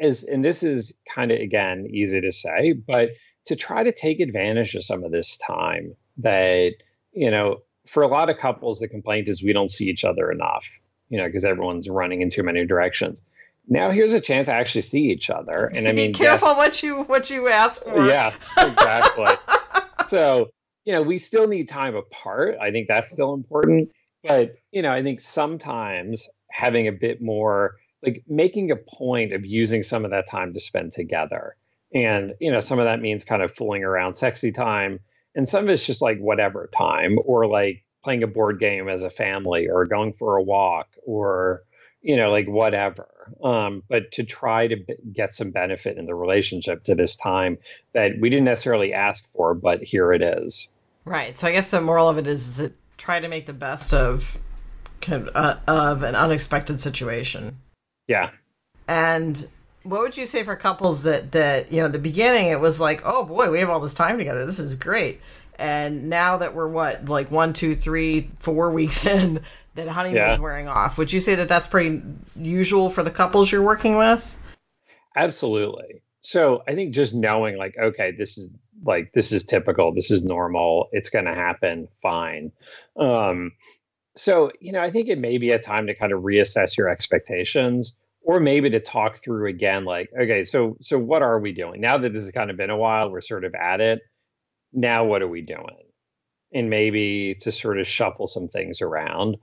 as 0.00 0.24
and 0.24 0.44
this 0.44 0.62
is 0.62 0.94
kind 1.12 1.30
of 1.30 1.40
again 1.40 1.86
easy 1.90 2.20
to 2.20 2.32
say 2.32 2.72
but 2.72 3.10
to 3.46 3.56
try 3.56 3.82
to 3.82 3.92
take 3.92 4.20
advantage 4.20 4.74
of 4.74 4.84
some 4.84 5.04
of 5.04 5.12
this 5.12 5.38
time 5.38 5.94
that 6.16 6.72
you 7.12 7.30
know 7.30 7.58
for 7.86 8.02
a 8.02 8.08
lot 8.08 8.30
of 8.30 8.38
couples 8.38 8.80
the 8.80 8.88
complaint 8.88 9.28
is 9.28 9.42
we 9.42 9.52
don't 9.52 9.72
see 9.72 9.86
each 9.86 10.04
other 10.04 10.30
enough 10.30 10.64
you 11.08 11.18
know 11.18 11.26
because 11.26 11.44
everyone's 11.44 11.88
running 11.88 12.22
in 12.22 12.30
too 12.30 12.42
many 12.42 12.66
directions 12.66 13.22
now 13.66 13.90
here's 13.90 14.12
a 14.12 14.20
chance 14.20 14.46
to 14.46 14.52
actually 14.52 14.82
see 14.82 15.04
each 15.04 15.30
other. 15.30 15.70
And 15.74 15.88
I 15.88 15.92
mean, 15.94 16.12
be 16.12 16.18
careful 16.18 16.48
yes, 16.48 16.58
what 16.58 16.82
you 16.82 17.02
what 17.04 17.30
you 17.30 17.48
ask 17.48 17.82
for. 17.82 18.06
Yeah, 18.06 18.34
exactly. 18.58 19.32
so 20.08 20.50
you 20.84 20.92
know, 20.92 21.02
we 21.02 21.18
still 21.18 21.48
need 21.48 21.68
time 21.68 21.96
apart. 21.96 22.56
I 22.60 22.70
think 22.70 22.88
that's 22.88 23.10
still 23.10 23.34
important. 23.34 23.90
But 24.22 24.56
you 24.70 24.82
know, 24.82 24.92
I 24.92 25.02
think 25.02 25.20
sometimes 25.20 26.28
having 26.50 26.88
a 26.88 26.92
bit 26.92 27.22
more 27.22 27.76
like 28.02 28.22
making 28.28 28.70
a 28.70 28.76
point 28.76 29.32
of 29.32 29.44
using 29.44 29.82
some 29.82 30.04
of 30.04 30.10
that 30.10 30.28
time 30.28 30.52
to 30.54 30.60
spend 30.60 30.92
together. 30.92 31.56
And, 31.94 32.34
you 32.40 32.50
know, 32.50 32.60
some 32.60 32.78
of 32.78 32.84
that 32.84 33.00
means 33.00 33.24
kind 33.24 33.42
of 33.42 33.54
fooling 33.54 33.84
around 33.84 34.16
sexy 34.16 34.52
time. 34.52 35.00
And 35.34 35.48
some 35.48 35.64
of 35.64 35.70
it's 35.70 35.86
just 35.86 36.02
like 36.02 36.18
whatever 36.18 36.68
time 36.76 37.18
or 37.24 37.46
like 37.46 37.83
playing 38.04 38.22
a 38.22 38.28
board 38.28 38.60
game 38.60 38.88
as 38.88 39.02
a 39.02 39.10
family 39.10 39.68
or 39.68 39.86
going 39.86 40.12
for 40.12 40.36
a 40.36 40.42
walk 40.42 40.88
or, 41.04 41.62
you 42.02 42.16
know, 42.16 42.30
like 42.30 42.46
whatever. 42.46 43.08
Um, 43.42 43.82
but 43.88 44.12
to 44.12 44.24
try 44.24 44.68
to 44.68 44.76
b- 44.76 44.94
get 45.12 45.34
some 45.34 45.50
benefit 45.50 45.96
in 45.96 46.04
the 46.04 46.14
relationship 46.14 46.84
to 46.84 46.94
this 46.94 47.16
time 47.16 47.58
that 47.94 48.12
we 48.20 48.28
didn't 48.28 48.44
necessarily 48.44 48.92
ask 48.92 49.26
for, 49.32 49.54
but 49.54 49.82
here 49.82 50.12
it 50.12 50.20
is. 50.20 50.70
Right. 51.06 51.36
So 51.36 51.48
I 51.48 51.52
guess 51.52 51.70
the 51.70 51.80
moral 51.80 52.08
of 52.08 52.18
it 52.18 52.26
is, 52.26 52.60
is 52.60 52.70
try 52.98 53.20
to 53.20 53.28
make 53.28 53.46
the 53.46 53.52
best 53.52 53.92
of 53.92 54.38
uh, 55.10 55.56
of 55.66 56.02
an 56.02 56.14
unexpected 56.14 56.80
situation. 56.80 57.58
Yeah. 58.06 58.30
And 58.88 59.48
what 59.82 60.00
would 60.00 60.16
you 60.16 60.26
say 60.26 60.42
for 60.42 60.56
couples 60.56 61.02
that 61.02 61.32
that 61.32 61.72
you 61.72 61.80
know, 61.80 61.88
the 61.88 61.98
beginning 61.98 62.48
it 62.48 62.60
was 62.60 62.80
like, 62.80 63.02
oh 63.04 63.24
boy, 63.24 63.50
we 63.50 63.60
have 63.60 63.70
all 63.70 63.80
this 63.80 63.94
time 63.94 64.18
together. 64.18 64.46
This 64.46 64.58
is 64.58 64.76
great. 64.76 65.20
And 65.58 66.08
now 66.08 66.38
that 66.38 66.54
we're 66.54 66.68
what, 66.68 67.04
like 67.06 67.30
one, 67.30 67.52
two, 67.52 67.74
three, 67.74 68.30
four 68.38 68.70
weeks 68.70 69.06
in, 69.06 69.40
that 69.74 69.88
honeymoon's 69.88 70.38
yeah. 70.38 70.40
wearing 70.40 70.68
off. 70.68 70.98
Would 70.98 71.12
you 71.12 71.20
say 71.20 71.34
that 71.34 71.48
that's 71.48 71.66
pretty 71.66 72.02
usual 72.36 72.90
for 72.90 73.02
the 73.02 73.10
couples 73.10 73.50
you're 73.50 73.62
working 73.62 73.96
with? 73.96 74.36
Absolutely. 75.16 76.02
So 76.20 76.62
I 76.66 76.74
think 76.74 76.94
just 76.94 77.14
knowing, 77.14 77.58
like, 77.58 77.76
okay, 77.78 78.12
this 78.16 78.38
is 78.38 78.50
like 78.84 79.12
this 79.12 79.32
is 79.32 79.44
typical. 79.44 79.92
This 79.92 80.10
is 80.10 80.24
normal. 80.24 80.88
It's 80.92 81.10
going 81.10 81.26
to 81.26 81.34
happen. 81.34 81.88
Fine. 82.02 82.52
Um, 82.96 83.52
so, 84.16 84.50
you 84.60 84.72
know, 84.72 84.80
I 84.80 84.90
think 84.90 85.08
it 85.08 85.18
may 85.18 85.38
be 85.38 85.50
a 85.50 85.58
time 85.58 85.86
to 85.88 85.94
kind 85.94 86.12
of 86.12 86.22
reassess 86.22 86.78
your 86.78 86.88
expectations 86.88 87.96
or 88.24 88.40
maybe 88.40 88.70
to 88.70 88.80
talk 88.80 89.18
through 89.18 89.48
again 89.48 89.84
like 89.84 90.10
okay 90.18 90.44
so 90.44 90.76
so 90.80 90.98
what 90.98 91.22
are 91.22 91.38
we 91.38 91.52
doing 91.52 91.80
now 91.80 91.96
that 91.96 92.12
this 92.12 92.22
has 92.22 92.32
kind 92.32 92.50
of 92.50 92.56
been 92.56 92.70
a 92.70 92.76
while 92.76 93.10
we're 93.10 93.20
sort 93.20 93.44
of 93.44 93.54
at 93.54 93.80
it 93.80 94.00
now 94.74 95.04
what 95.04 95.22
are 95.22 95.28
we 95.28 95.40
doing 95.40 95.84
and 96.52 96.68
maybe 96.68 97.36
to 97.40 97.50
sort 97.50 97.78
of 97.78 97.86
shuffle 97.86 98.28
some 98.28 98.48
things 98.48 98.82
around 98.82 99.36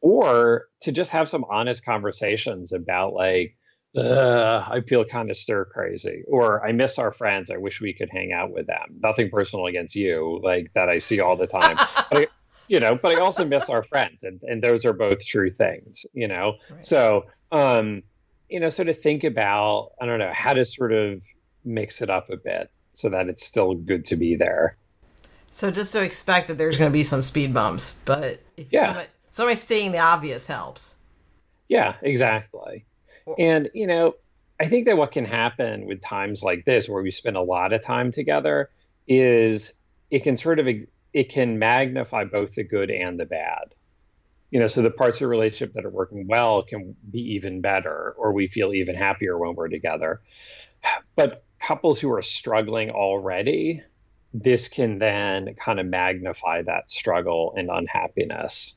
or 0.00 0.66
to 0.80 0.92
just 0.92 1.12
have 1.12 1.28
some 1.28 1.44
honest 1.48 1.84
conversations 1.84 2.72
about 2.72 3.14
like 3.14 3.56
I 3.94 4.82
feel 4.86 5.04
kind 5.04 5.30
of 5.30 5.36
stir 5.36 5.66
crazy, 5.66 6.22
or 6.26 6.66
I 6.66 6.72
miss 6.72 6.98
our 6.98 7.12
friends. 7.12 7.50
I 7.50 7.58
wish 7.58 7.80
we 7.80 7.92
could 7.92 8.08
hang 8.10 8.32
out 8.32 8.50
with 8.50 8.66
them. 8.66 9.00
Nothing 9.02 9.30
personal 9.30 9.66
against 9.66 9.94
you, 9.94 10.40
like 10.42 10.70
that 10.74 10.88
I 10.88 10.98
see 10.98 11.20
all 11.20 11.36
the 11.36 11.46
time. 11.46 11.76
but 12.10 12.30
you 12.68 12.80
know, 12.80 12.94
but 12.94 13.12
I 13.12 13.20
also 13.20 13.44
miss 13.44 13.68
our 13.68 13.82
friends, 13.82 14.22
and 14.22 14.40
and 14.44 14.62
those 14.62 14.86
are 14.86 14.94
both 14.94 15.24
true 15.24 15.50
things, 15.50 16.06
you 16.14 16.26
know. 16.26 16.54
Right. 16.70 16.86
So, 16.86 17.26
um, 17.50 18.02
you 18.48 18.60
know, 18.60 18.70
sort 18.70 18.88
of 18.88 18.98
think 18.98 19.24
about 19.24 19.90
I 20.00 20.06
don't 20.06 20.18
know 20.18 20.32
how 20.32 20.54
to 20.54 20.64
sort 20.64 20.92
of 20.92 21.20
mix 21.64 22.00
it 22.00 22.08
up 22.08 22.30
a 22.30 22.36
bit 22.36 22.70
so 22.92 23.08
that 23.08 23.28
it's 23.28 23.44
still 23.44 23.74
good 23.74 24.04
to 24.06 24.16
be 24.16 24.36
there. 24.36 24.76
So 25.50 25.70
just 25.70 25.92
to 25.92 26.02
expect 26.02 26.48
that 26.48 26.58
there's 26.58 26.78
going 26.78 26.90
to 26.90 26.92
be 26.92 27.04
some 27.04 27.22
speed 27.22 27.52
bumps, 27.52 27.98
but 28.04 28.40
if 28.56 28.72
yeah, 28.72 28.86
somebody, 28.86 29.08
somebody 29.30 29.56
stating 29.56 29.92
the 29.92 29.98
obvious 29.98 30.46
helps. 30.46 30.96
Yeah, 31.68 31.94
exactly. 32.02 32.86
And 33.38 33.70
you 33.74 33.86
know, 33.86 34.14
I 34.60 34.66
think 34.66 34.86
that 34.86 34.96
what 34.96 35.12
can 35.12 35.24
happen 35.24 35.86
with 35.86 36.00
times 36.00 36.42
like 36.42 36.64
this, 36.64 36.88
where 36.88 37.02
we 37.02 37.10
spend 37.10 37.36
a 37.36 37.42
lot 37.42 37.72
of 37.72 37.82
time 37.82 38.12
together, 38.12 38.70
is 39.06 39.74
it 40.10 40.20
can 40.20 40.36
sort 40.36 40.58
of 40.58 40.66
it 41.12 41.28
can 41.28 41.58
magnify 41.58 42.24
both 42.24 42.54
the 42.54 42.64
good 42.64 42.90
and 42.90 43.20
the 43.20 43.26
bad. 43.26 43.74
You 44.50 44.60
know, 44.60 44.66
so 44.66 44.82
the 44.82 44.90
parts 44.90 45.16
of 45.16 45.20
the 45.20 45.28
relationship 45.28 45.74
that 45.74 45.84
are 45.84 45.90
working 45.90 46.26
well 46.26 46.62
can 46.62 46.94
be 47.10 47.34
even 47.34 47.60
better, 47.60 48.14
or 48.16 48.32
we 48.32 48.48
feel 48.48 48.72
even 48.72 48.94
happier 48.94 49.38
when 49.38 49.54
we're 49.54 49.68
together. 49.68 50.20
But 51.16 51.44
couples 51.62 52.00
who 52.00 52.12
are 52.12 52.22
struggling 52.22 52.90
already, 52.90 53.82
this 54.34 54.68
can 54.68 54.98
then 54.98 55.54
kind 55.54 55.78
of 55.78 55.86
magnify 55.86 56.62
that 56.62 56.90
struggle 56.90 57.54
and 57.56 57.70
unhappiness. 57.70 58.76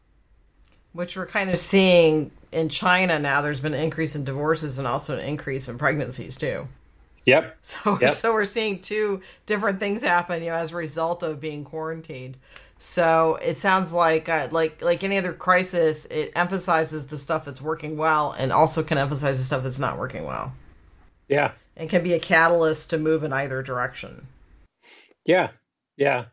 Which 0.93 1.17
we're 1.17 1.25
kind 1.25 1.49
of 1.49 1.57
seeing 1.57 2.31
in 2.51 2.69
China 2.69 3.19
now. 3.19 3.41
There's 3.41 3.59
been 3.59 3.73
an 3.73 3.81
increase 3.81 4.15
in 4.15 4.23
divorces 4.23 4.77
and 4.77 4.87
also 4.87 5.17
an 5.17 5.25
increase 5.25 5.67
in 5.67 5.77
pregnancies 5.77 6.37
too. 6.37 6.67
Yep. 7.25 7.57
So 7.61 7.97
yep. 7.99 8.09
so 8.11 8.33
we're 8.33 8.45
seeing 8.45 8.79
two 8.79 9.21
different 9.45 9.79
things 9.79 10.01
happen, 10.01 10.41
you 10.41 10.49
know, 10.49 10.55
as 10.55 10.71
a 10.71 10.75
result 10.75 11.23
of 11.23 11.41
being 11.41 11.63
quarantined. 11.63 12.37
So 12.77 13.39
it 13.41 13.57
sounds 13.57 13.93
like 13.93 14.29
uh, 14.29 14.49
like 14.51 14.81
like 14.81 15.03
any 15.03 15.17
other 15.17 15.33
crisis, 15.33 16.05
it 16.05 16.31
emphasizes 16.35 17.07
the 17.07 17.17
stuff 17.17 17.45
that's 17.45 17.61
working 17.61 17.97
well 17.97 18.33
and 18.37 18.51
also 18.51 18.83
can 18.83 18.97
emphasize 18.97 19.37
the 19.37 19.43
stuff 19.43 19.63
that's 19.63 19.79
not 19.79 19.97
working 19.97 20.25
well. 20.25 20.53
Yeah. 21.27 21.51
And 21.77 21.89
can 21.89 22.03
be 22.03 22.13
a 22.13 22.19
catalyst 22.19 22.89
to 22.91 22.97
move 22.97 23.23
in 23.23 23.33
either 23.33 23.61
direction. 23.61 24.27
Yeah. 25.25 25.49
Yeah. 25.97 26.25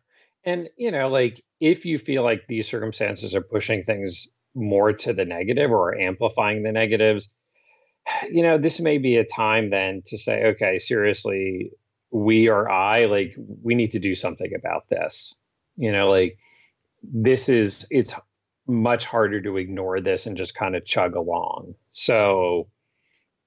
And 0.44 0.68
you 0.76 0.90
know, 0.90 1.09
like 1.09 1.42
if 1.61 1.85
you 1.85 1.98
feel 1.98 2.22
like 2.22 2.46
these 2.48 2.68
circumstances 2.68 3.35
are 3.35 3.42
pushing 3.42 3.83
things 3.83 4.28
more 4.55 4.92
to 4.92 5.12
the 5.12 5.24
negative 5.24 5.70
or 5.70 5.98
amplifying 5.98 6.62
the 6.62 6.72
negatives, 6.72 7.28
you 8.31 8.42
know, 8.42 8.59
this 8.59 8.81
may 8.81 8.98
be 8.98 9.16
a 9.16 9.24
time 9.24 9.70
then 9.70 10.02
to 10.07 10.18
say, 10.18 10.44
okay, 10.44 10.78
seriously, 10.78 11.70
we 12.11 12.48
or 12.48 12.70
I, 12.70 13.07
like, 13.07 13.35
we 13.62 13.74
need 13.74 13.92
to 13.92 13.98
do 13.98 14.14
something 14.14 14.52
about 14.55 14.88
this. 14.90 15.37
You 15.76 15.92
know, 15.92 16.11
like, 16.11 16.37
this 17.02 17.48
is, 17.48 17.87
it's 17.90 18.14
much 18.66 19.05
harder 19.05 19.40
to 19.40 19.57
ignore 19.57 20.00
this 20.00 20.26
and 20.26 20.37
just 20.37 20.55
kind 20.55 20.76
of 20.76 20.85
chug 20.85 21.16
along. 21.16 21.74
So, 21.90 22.68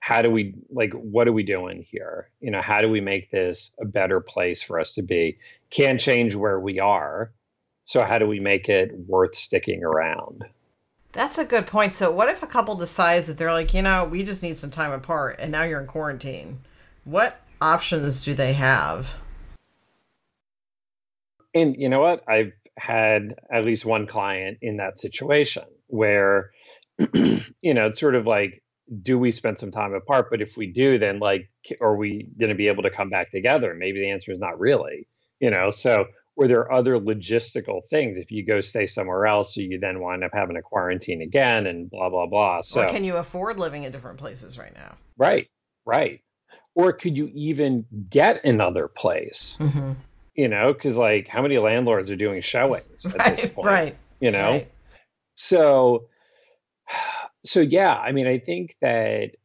how 0.06 0.22
do 0.22 0.30
we, 0.30 0.54
like, 0.70 0.94
what 0.94 1.28
are 1.28 1.34
we 1.34 1.41
doing 1.41 1.82
here? 1.82 2.30
You 2.39 2.52
know, 2.52 2.62
how 2.62 2.80
do 2.80 2.88
we 2.88 3.02
make 3.02 3.32
this 3.32 3.72
a 3.82 3.86
better 3.86 4.20
place 4.20 4.62
for 4.62 4.80
us 4.80 4.94
to 4.94 5.02
be? 5.02 5.39
Can't 5.72 6.00
change 6.00 6.36
where 6.36 6.60
we 6.60 6.80
are. 6.80 7.32
So, 7.86 8.04
how 8.04 8.20
do 8.20 8.28
we 8.28 8.39
make 8.39 8.70
it 8.70 8.91
worth 9.08 9.34
sticking 9.36 9.84
around? 9.84 10.46
That's 11.12 11.39
a 11.39 11.44
good 11.44 11.65
point. 11.65 11.96
So, 11.96 12.12
what 12.12 12.30
if 12.30 12.44
a 12.44 12.48
couple 12.48 12.76
decides 12.76 13.26
that 13.26 13.39
they're 13.39 13.52
like, 13.52 13.74
you 13.74 13.82
know, 13.82 14.06
we 14.06 14.22
just 14.22 14.44
need 14.44 14.60
some 14.60 14.70
time 14.70 14.91
apart, 14.91 15.38
and 15.39 15.52
now 15.52 15.63
you're 15.63 15.82
in 15.82 15.88
quarantine? 15.88 16.60
What 17.04 17.41
options 17.60 18.24
do 18.24 18.36
they 18.36 18.54
have? 18.54 19.18
And 21.56 21.76
you 21.80 21.89
know 21.89 22.02
what? 22.02 22.24
I've 22.30 22.54
had 22.78 23.39
at 23.52 23.65
least 23.65 23.86
one 23.86 24.06
client 24.06 24.60
in 24.62 24.78
that 24.78 25.00
situation 25.00 25.63
where, 25.88 26.52
you 27.15 27.74
know, 27.74 27.88
it's 27.88 28.00
sort 28.00 28.13
of 28.13 28.28
like, 28.28 28.62
do 29.02 29.17
we 29.17 29.32
spend 29.32 29.60
some 29.60 29.71
time 29.71 29.93
apart? 29.93 30.28
But 30.30 30.41
if 30.41 30.58
we 30.58 30.67
do, 30.67 31.00
then 31.00 31.19
like, 31.19 31.50
are 31.82 31.95
we 31.95 32.30
going 32.39 32.50
to 32.50 32.56
be 32.56 32.67
able 32.67 32.84
to 32.84 32.89
come 32.89 33.10
back 33.10 33.32
together? 33.32 33.74
Maybe 33.74 34.00
the 34.00 34.12
answer 34.12 34.32
is 34.32 34.39
not 34.39 34.60
really, 34.60 35.08
you 35.39 35.50
know. 35.50 35.71
So 35.71 36.06
or 36.36 36.48
there 36.48 36.60
are 36.60 36.71
other 36.71 37.00
logistical 37.00 37.88
things. 37.89 38.17
If 38.17 38.32
you 38.32 38.45
go 38.45 38.62
stay 38.62 38.88
somewhere 38.88 39.26
else, 39.26 39.56
so 39.56 39.62
you 39.62 39.80
then 39.80 40.02
wind 40.02 40.24
up 40.24 40.32
having 40.34 40.56
to 40.56 40.62
quarantine 40.62 41.21
again 41.21 41.65
and 41.67 41.89
blah 41.89 42.10
blah 42.10 42.26
blah. 42.26 42.62
So 42.62 42.84
or 42.84 42.89
can 42.89 43.04
you 43.04 43.17
afford 43.17 43.58
living 43.58 43.84
in 43.84 43.91
different 43.91 44.17
places 44.17 44.58
right 44.58 44.74
now? 44.76 44.95
Right, 45.17 45.48
right. 45.86 46.21
Or 46.74 46.91
could 46.91 47.15
you 47.15 47.32
even 47.34 47.86
get 48.10 48.43
another 48.43 48.89
place? 48.89 49.58
Mm-hmm. 49.62 49.93
You 50.36 50.50
know, 50.50 50.74
because 50.74 50.98
like 50.98 51.28
how 51.28 51.41
many 51.41 51.58
landlords 51.58 52.12
are 52.12 52.17
doing 52.17 52.41
showings 52.41 53.06
at 53.06 53.15
right, 53.19 53.38
this 53.38 53.50
point? 53.50 53.67
Right. 53.67 53.98
You 54.19 54.32
know, 54.32 54.52
right. 54.52 54.71
so 55.36 56.08
so 57.45 57.62
yeah. 57.62 57.93
I 57.93 58.12
mean, 58.12 58.27
I 58.27 58.39
think 58.39 58.75
that 58.81 59.38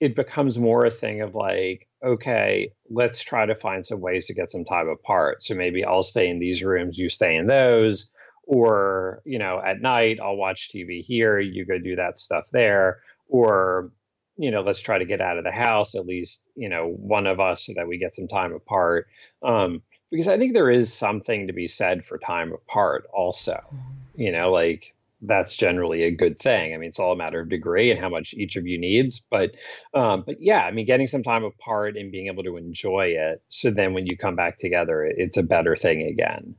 it 0.00 0.14
becomes 0.14 0.58
more 0.58 0.84
a 0.84 0.90
thing 0.90 1.22
of 1.22 1.34
like 1.34 1.88
okay, 2.02 2.72
let's 2.90 3.20
try 3.22 3.46
to 3.46 3.54
find 3.54 3.84
some 3.84 4.00
ways 4.00 4.26
to 4.26 4.34
get 4.34 4.50
some 4.50 4.64
time 4.64 4.88
apart. 4.88 5.42
So 5.42 5.54
maybe 5.54 5.84
I'll 5.84 6.02
stay 6.02 6.28
in 6.28 6.38
these 6.38 6.62
rooms, 6.62 6.98
you 6.98 7.08
stay 7.08 7.36
in 7.36 7.46
those. 7.46 8.10
Or, 8.44 9.20
you 9.26 9.38
know, 9.38 9.60
at 9.62 9.82
night, 9.82 10.20
I'll 10.22 10.36
watch 10.36 10.70
TV 10.70 11.04
here, 11.04 11.38
you 11.38 11.66
go 11.66 11.78
do 11.78 11.96
that 11.96 12.18
stuff 12.18 12.46
there. 12.50 13.00
Or, 13.28 13.90
you 14.38 14.50
know, 14.50 14.62
let's 14.62 14.80
try 14.80 14.96
to 14.96 15.04
get 15.04 15.20
out 15.20 15.36
of 15.36 15.44
the 15.44 15.52
house, 15.52 15.94
at 15.94 16.06
least, 16.06 16.48
you 16.54 16.68
know, 16.70 16.88
one 16.88 17.26
of 17.26 17.40
us 17.40 17.66
so 17.66 17.74
that 17.76 17.86
we 17.86 17.98
get 17.98 18.16
some 18.16 18.28
time 18.28 18.54
apart. 18.54 19.08
Um, 19.42 19.82
because 20.10 20.28
I 20.28 20.38
think 20.38 20.54
there 20.54 20.70
is 20.70 20.94
something 20.94 21.48
to 21.48 21.52
be 21.52 21.68
said 21.68 22.06
for 22.06 22.16
time 22.16 22.52
apart 22.52 23.06
also. 23.12 23.52
Mm-hmm. 23.52 24.20
You 24.22 24.32
know, 24.32 24.50
like 24.50 24.94
that's 25.20 25.56
generally 25.56 26.04
a 26.04 26.10
good 26.10 26.38
thing. 26.38 26.74
I 26.74 26.76
mean, 26.76 26.88
it's 26.88 27.00
all 27.00 27.12
a 27.12 27.16
matter 27.16 27.40
of 27.40 27.48
degree 27.48 27.90
and 27.90 27.98
how 27.98 28.08
much 28.08 28.34
each 28.34 28.56
of 28.56 28.66
you 28.66 28.78
needs. 28.78 29.18
But, 29.18 29.52
um, 29.94 30.22
but 30.26 30.36
yeah, 30.40 30.60
I 30.60 30.70
mean, 30.70 30.86
getting 30.86 31.08
some 31.08 31.22
time 31.22 31.44
apart 31.44 31.96
and 31.96 32.12
being 32.12 32.28
able 32.28 32.44
to 32.44 32.56
enjoy 32.56 33.14
it. 33.18 33.42
So 33.48 33.70
then 33.70 33.94
when 33.94 34.06
you 34.06 34.16
come 34.16 34.36
back 34.36 34.58
together, 34.58 35.04
it's 35.04 35.36
a 35.36 35.42
better 35.42 35.74
thing 35.76 36.02
again. 36.02 36.54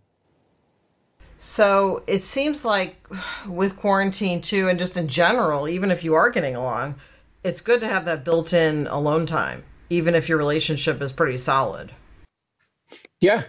So 1.37 2.03
it 2.05 2.21
seems 2.21 2.65
like 2.65 3.07
with 3.47 3.77
quarantine 3.77 4.41
too, 4.41 4.67
and 4.67 4.77
just 4.77 4.97
in 4.97 5.07
general, 5.07 5.69
even 5.69 5.89
if 5.89 6.03
you 6.03 6.13
are 6.13 6.29
getting 6.29 6.55
along, 6.55 6.95
it's 7.45 7.61
good 7.61 7.79
to 7.79 7.87
have 7.87 8.03
that 8.05 8.25
built 8.25 8.51
in 8.51 8.87
alone 8.87 9.25
time, 9.25 9.63
even 9.89 10.15
if 10.15 10.27
your 10.27 10.37
relationship 10.37 11.01
is 11.01 11.13
pretty 11.13 11.37
solid. 11.37 11.93
Yeah. 13.21 13.43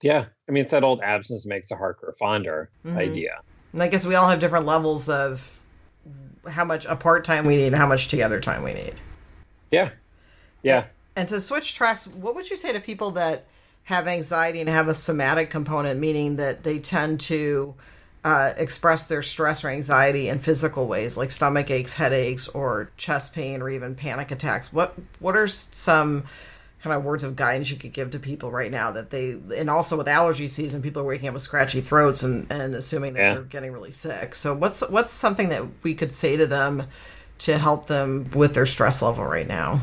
Yeah. 0.00 0.26
I 0.48 0.52
mean, 0.52 0.62
it's 0.62 0.70
that 0.70 0.84
old 0.84 1.00
absence 1.00 1.44
makes 1.44 1.72
a 1.72 1.76
heart 1.76 2.00
grow 2.00 2.12
fonder 2.12 2.70
mm-hmm. 2.86 2.98
idea. 2.98 3.40
And 3.74 3.82
I 3.82 3.88
guess 3.88 4.06
we 4.06 4.14
all 4.14 4.28
have 4.28 4.38
different 4.38 4.66
levels 4.66 5.08
of 5.08 5.62
how 6.48 6.64
much 6.64 6.86
apart 6.86 7.24
time 7.24 7.44
we 7.44 7.56
need 7.56 7.66
and 7.66 7.76
how 7.76 7.88
much 7.88 8.06
together 8.06 8.40
time 8.40 8.62
we 8.62 8.72
need. 8.72 8.94
Yeah. 9.72 9.90
Yeah. 10.62 10.84
And 11.16 11.28
to 11.28 11.40
switch 11.40 11.74
tracks, 11.74 12.06
what 12.06 12.36
would 12.36 12.48
you 12.48 12.56
say 12.56 12.72
to 12.72 12.78
people 12.78 13.10
that 13.12 13.46
have 13.84 14.06
anxiety 14.06 14.60
and 14.60 14.68
have 14.68 14.86
a 14.86 14.94
somatic 14.94 15.50
component, 15.50 15.98
meaning 15.98 16.36
that 16.36 16.62
they 16.62 16.78
tend 16.78 17.20
to 17.22 17.74
uh, 18.22 18.52
express 18.56 19.08
their 19.08 19.22
stress 19.22 19.64
or 19.64 19.70
anxiety 19.70 20.28
in 20.28 20.38
physical 20.38 20.86
ways, 20.86 21.16
like 21.16 21.32
stomach 21.32 21.68
aches, 21.68 21.94
headaches, 21.94 22.46
or 22.46 22.90
chest 22.96 23.34
pain, 23.34 23.60
or 23.60 23.68
even 23.68 23.96
panic 23.96 24.30
attacks. 24.30 24.72
What 24.72 24.94
what 25.18 25.36
are 25.36 25.48
some 25.48 26.24
kind 26.84 26.94
of 26.94 27.02
words 27.02 27.24
of 27.24 27.34
guidance 27.34 27.70
you 27.70 27.78
could 27.78 27.94
give 27.94 28.10
to 28.10 28.18
people 28.18 28.50
right 28.50 28.70
now 28.70 28.92
that 28.92 29.08
they, 29.08 29.38
and 29.56 29.70
also 29.70 29.96
with 29.96 30.06
allergy 30.06 30.46
season, 30.46 30.82
people 30.82 31.00
are 31.00 31.06
waking 31.06 31.26
up 31.26 31.32
with 31.32 31.42
scratchy 31.42 31.80
throats 31.80 32.22
and, 32.22 32.46
and 32.52 32.74
assuming 32.74 33.14
that 33.14 33.20
yeah. 33.20 33.32
they're 33.32 33.42
getting 33.42 33.72
really 33.72 33.90
sick. 33.90 34.34
So 34.34 34.54
what's 34.54 34.86
what's 34.90 35.10
something 35.10 35.48
that 35.48 35.64
we 35.82 35.94
could 35.94 36.12
say 36.12 36.36
to 36.36 36.46
them 36.46 36.86
to 37.38 37.56
help 37.56 37.86
them 37.86 38.28
with 38.34 38.52
their 38.52 38.66
stress 38.66 39.00
level 39.00 39.24
right 39.24 39.48
now? 39.48 39.80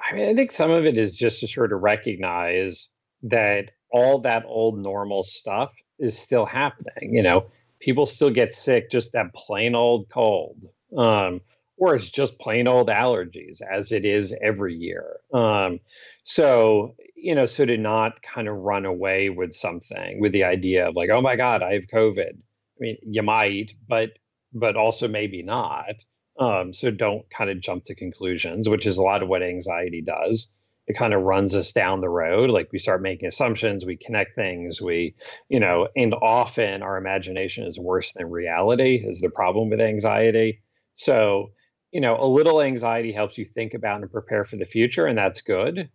I 0.00 0.14
mean, 0.14 0.28
I 0.28 0.34
think 0.34 0.52
some 0.52 0.70
of 0.70 0.86
it 0.86 0.96
is 0.96 1.16
just 1.16 1.40
to 1.40 1.48
sort 1.48 1.72
of 1.72 1.82
recognize 1.82 2.90
that 3.24 3.72
all 3.90 4.20
that 4.20 4.44
old 4.46 4.78
normal 4.78 5.24
stuff 5.24 5.72
is 5.98 6.16
still 6.16 6.46
happening. 6.46 7.12
You 7.16 7.24
know, 7.24 7.46
people 7.80 8.06
still 8.06 8.30
get 8.30 8.54
sick 8.54 8.92
just 8.92 9.12
that 9.14 9.34
plain 9.34 9.74
old 9.74 10.08
cold, 10.08 10.68
um, 10.96 11.40
or 11.76 11.94
it's 11.94 12.10
just 12.10 12.38
plain 12.38 12.68
old 12.68 12.88
allergies, 12.88 13.60
as 13.62 13.92
it 13.92 14.04
is 14.04 14.36
every 14.42 14.74
year. 14.74 15.16
Um, 15.32 15.80
so, 16.24 16.94
you 17.16 17.34
know, 17.34 17.46
so 17.46 17.64
to 17.64 17.76
not 17.76 18.22
kind 18.22 18.48
of 18.48 18.56
run 18.56 18.84
away 18.84 19.30
with 19.30 19.54
something 19.54 20.20
with 20.20 20.32
the 20.32 20.44
idea 20.44 20.88
of 20.88 20.96
like, 20.96 21.10
oh 21.10 21.20
my 21.20 21.36
God, 21.36 21.62
I 21.62 21.74
have 21.74 21.86
COVID. 21.86 22.32
I 22.32 22.80
mean, 22.80 22.96
you 23.02 23.22
might, 23.22 23.72
but 23.88 24.10
but 24.52 24.76
also 24.76 25.08
maybe 25.08 25.42
not. 25.42 25.94
Um, 26.38 26.72
so 26.72 26.90
don't 26.90 27.28
kind 27.30 27.50
of 27.50 27.60
jump 27.60 27.84
to 27.84 27.94
conclusions, 27.94 28.68
which 28.68 28.86
is 28.86 28.96
a 28.96 29.02
lot 29.02 29.22
of 29.22 29.28
what 29.28 29.42
anxiety 29.42 30.02
does 30.02 30.52
it 30.86 30.96
kind 30.98 31.14
of 31.14 31.22
runs 31.22 31.54
us 31.54 31.72
down 31.72 32.00
the 32.00 32.08
road 32.08 32.50
like 32.50 32.68
we 32.72 32.78
start 32.78 33.02
making 33.02 33.28
assumptions 33.28 33.86
we 33.86 33.96
connect 33.96 34.34
things 34.34 34.82
we 34.82 35.14
you 35.48 35.58
know 35.58 35.88
and 35.96 36.14
often 36.14 36.82
our 36.82 36.96
imagination 36.96 37.66
is 37.66 37.78
worse 37.78 38.12
than 38.12 38.30
reality 38.30 39.02
is 39.04 39.20
the 39.20 39.30
problem 39.30 39.70
with 39.70 39.80
anxiety 39.80 40.60
so 40.94 41.50
you 41.94 42.00
know 42.00 42.16
a 42.18 42.26
little 42.26 42.60
anxiety 42.60 43.12
helps 43.12 43.38
you 43.38 43.46
think 43.46 43.72
about 43.72 44.02
and 44.02 44.12
prepare 44.12 44.44
for 44.44 44.56
the 44.56 44.66
future 44.66 45.06
and 45.06 45.16
that's 45.16 45.40
good 45.40 45.88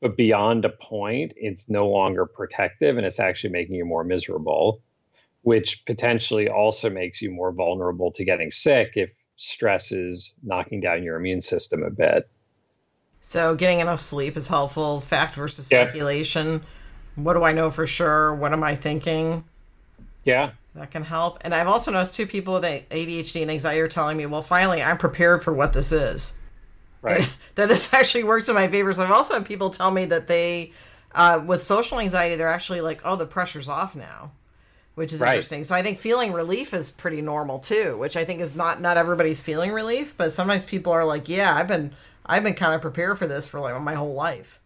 but 0.00 0.16
beyond 0.16 0.64
a 0.64 0.68
point 0.68 1.32
it's 1.36 1.68
no 1.68 1.88
longer 1.88 2.26
protective 2.26 2.96
and 2.96 3.04
it's 3.04 3.18
actually 3.18 3.50
making 3.50 3.74
you 3.74 3.84
more 3.84 4.04
miserable 4.04 4.80
which 5.42 5.84
potentially 5.86 6.48
also 6.48 6.88
makes 6.88 7.20
you 7.20 7.30
more 7.30 7.50
vulnerable 7.50 8.12
to 8.12 8.24
getting 8.24 8.52
sick 8.52 8.92
if 8.94 9.10
stress 9.36 9.90
is 9.90 10.34
knocking 10.44 10.80
down 10.80 11.02
your 11.02 11.16
immune 11.16 11.40
system 11.40 11.82
a 11.82 11.90
bit 11.90 12.28
so 13.20 13.54
getting 13.54 13.80
enough 13.80 14.00
sleep 14.00 14.36
is 14.36 14.48
helpful. 14.48 15.00
Fact 15.00 15.34
versus 15.34 15.66
speculation. 15.66 16.52
Yeah. 16.52 17.22
What 17.22 17.34
do 17.34 17.44
I 17.44 17.52
know 17.52 17.70
for 17.70 17.86
sure? 17.86 18.34
What 18.34 18.52
am 18.52 18.64
I 18.64 18.74
thinking? 18.74 19.44
Yeah. 20.24 20.52
That 20.74 20.90
can 20.90 21.02
help. 21.02 21.38
And 21.40 21.54
I've 21.54 21.66
also 21.66 21.90
noticed 21.90 22.14
two 22.14 22.26
people 22.26 22.54
with 22.54 22.62
ADHD 22.62 23.42
and 23.42 23.50
anxiety 23.50 23.80
are 23.80 23.88
telling 23.88 24.16
me, 24.16 24.26
well, 24.26 24.42
finally, 24.42 24.82
I'm 24.82 24.98
prepared 24.98 25.42
for 25.42 25.52
what 25.52 25.72
this 25.72 25.90
is. 25.90 26.32
Right. 27.02 27.20
That, 27.20 27.30
that 27.56 27.68
this 27.68 27.92
actually 27.92 28.24
works 28.24 28.48
in 28.48 28.54
my 28.54 28.68
favor. 28.68 28.92
So 28.92 29.02
I've 29.02 29.10
also 29.10 29.34
had 29.34 29.46
people 29.46 29.70
tell 29.70 29.90
me 29.90 30.04
that 30.06 30.28
they, 30.28 30.72
uh, 31.12 31.42
with 31.44 31.62
social 31.62 31.98
anxiety, 31.98 32.36
they're 32.36 32.48
actually 32.48 32.82
like, 32.82 33.00
oh, 33.04 33.16
the 33.16 33.26
pressure's 33.26 33.68
off 33.68 33.96
now 33.96 34.32
which 35.00 35.14
is 35.14 35.20
right. 35.20 35.30
interesting. 35.30 35.64
So 35.64 35.74
I 35.74 35.82
think 35.82 35.98
feeling 35.98 36.32
relief 36.32 36.74
is 36.74 36.90
pretty 36.90 37.22
normal 37.22 37.58
too, 37.58 37.96
which 37.96 38.18
I 38.18 38.24
think 38.26 38.40
is 38.40 38.54
not 38.54 38.82
not 38.82 38.98
everybody's 38.98 39.40
feeling 39.40 39.72
relief, 39.72 40.14
but 40.14 40.32
sometimes 40.32 40.62
people 40.62 40.92
are 40.92 41.06
like, 41.06 41.26
yeah, 41.26 41.54
I've 41.54 41.68
been 41.68 41.92
I've 42.26 42.42
been 42.42 42.52
kind 42.52 42.74
of 42.74 42.82
prepared 42.82 43.18
for 43.18 43.26
this 43.26 43.48
for 43.48 43.60
like 43.60 43.80
my 43.80 43.94
whole 43.94 44.12
life. 44.12 44.60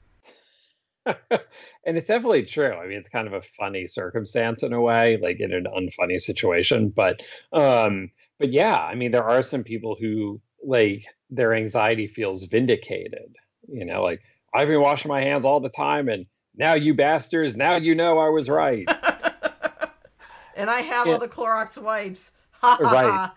and 1.31 1.97
it's 1.97 2.07
definitely 2.07 2.45
true. 2.45 2.73
I 2.73 2.87
mean, 2.87 2.99
it's 2.99 3.09
kind 3.09 3.27
of 3.27 3.33
a 3.33 3.43
funny 3.59 3.87
circumstance 3.89 4.63
in 4.63 4.73
a 4.73 4.81
way, 4.81 5.19
like 5.23 5.41
in 5.41 5.53
an 5.53 5.67
unfunny 5.67 6.21
situation. 6.21 6.89
But 6.89 7.23
um, 7.53 8.11
but 8.39 8.53
yeah, 8.53 8.77
I 8.77 8.95
mean, 8.95 9.11
there 9.11 9.25
are 9.25 9.43
some 9.43 9.65
people 9.65 9.97
who 10.01 10.41
like 10.65 11.05
their 11.31 11.55
anxiety 11.55 12.07
feels 12.07 12.45
vindicated. 12.45 13.37
You 13.69 13.85
know, 13.85 14.03
like 14.03 14.21
I've 14.55 14.69
been 14.69 14.81
washing 14.81 15.09
my 15.09 15.23
hands 15.23 15.45
all 15.45 15.61
the 15.61 15.69
time, 15.69 16.09
and 16.09 16.27
now 16.57 16.75
you 16.75 16.95
bastards, 16.95 17.57
now 17.57 17.77
you 17.77 17.95
know 17.95 18.19
I 18.19 18.29
was 18.29 18.49
right. 18.49 18.89
and 20.57 20.71
I 20.71 20.81
have 20.81 21.07
yeah. 21.07 21.15
all 21.15 21.19
the 21.19 21.29
Clorox 21.29 21.81
wipes. 21.81 22.31
right 22.81 23.31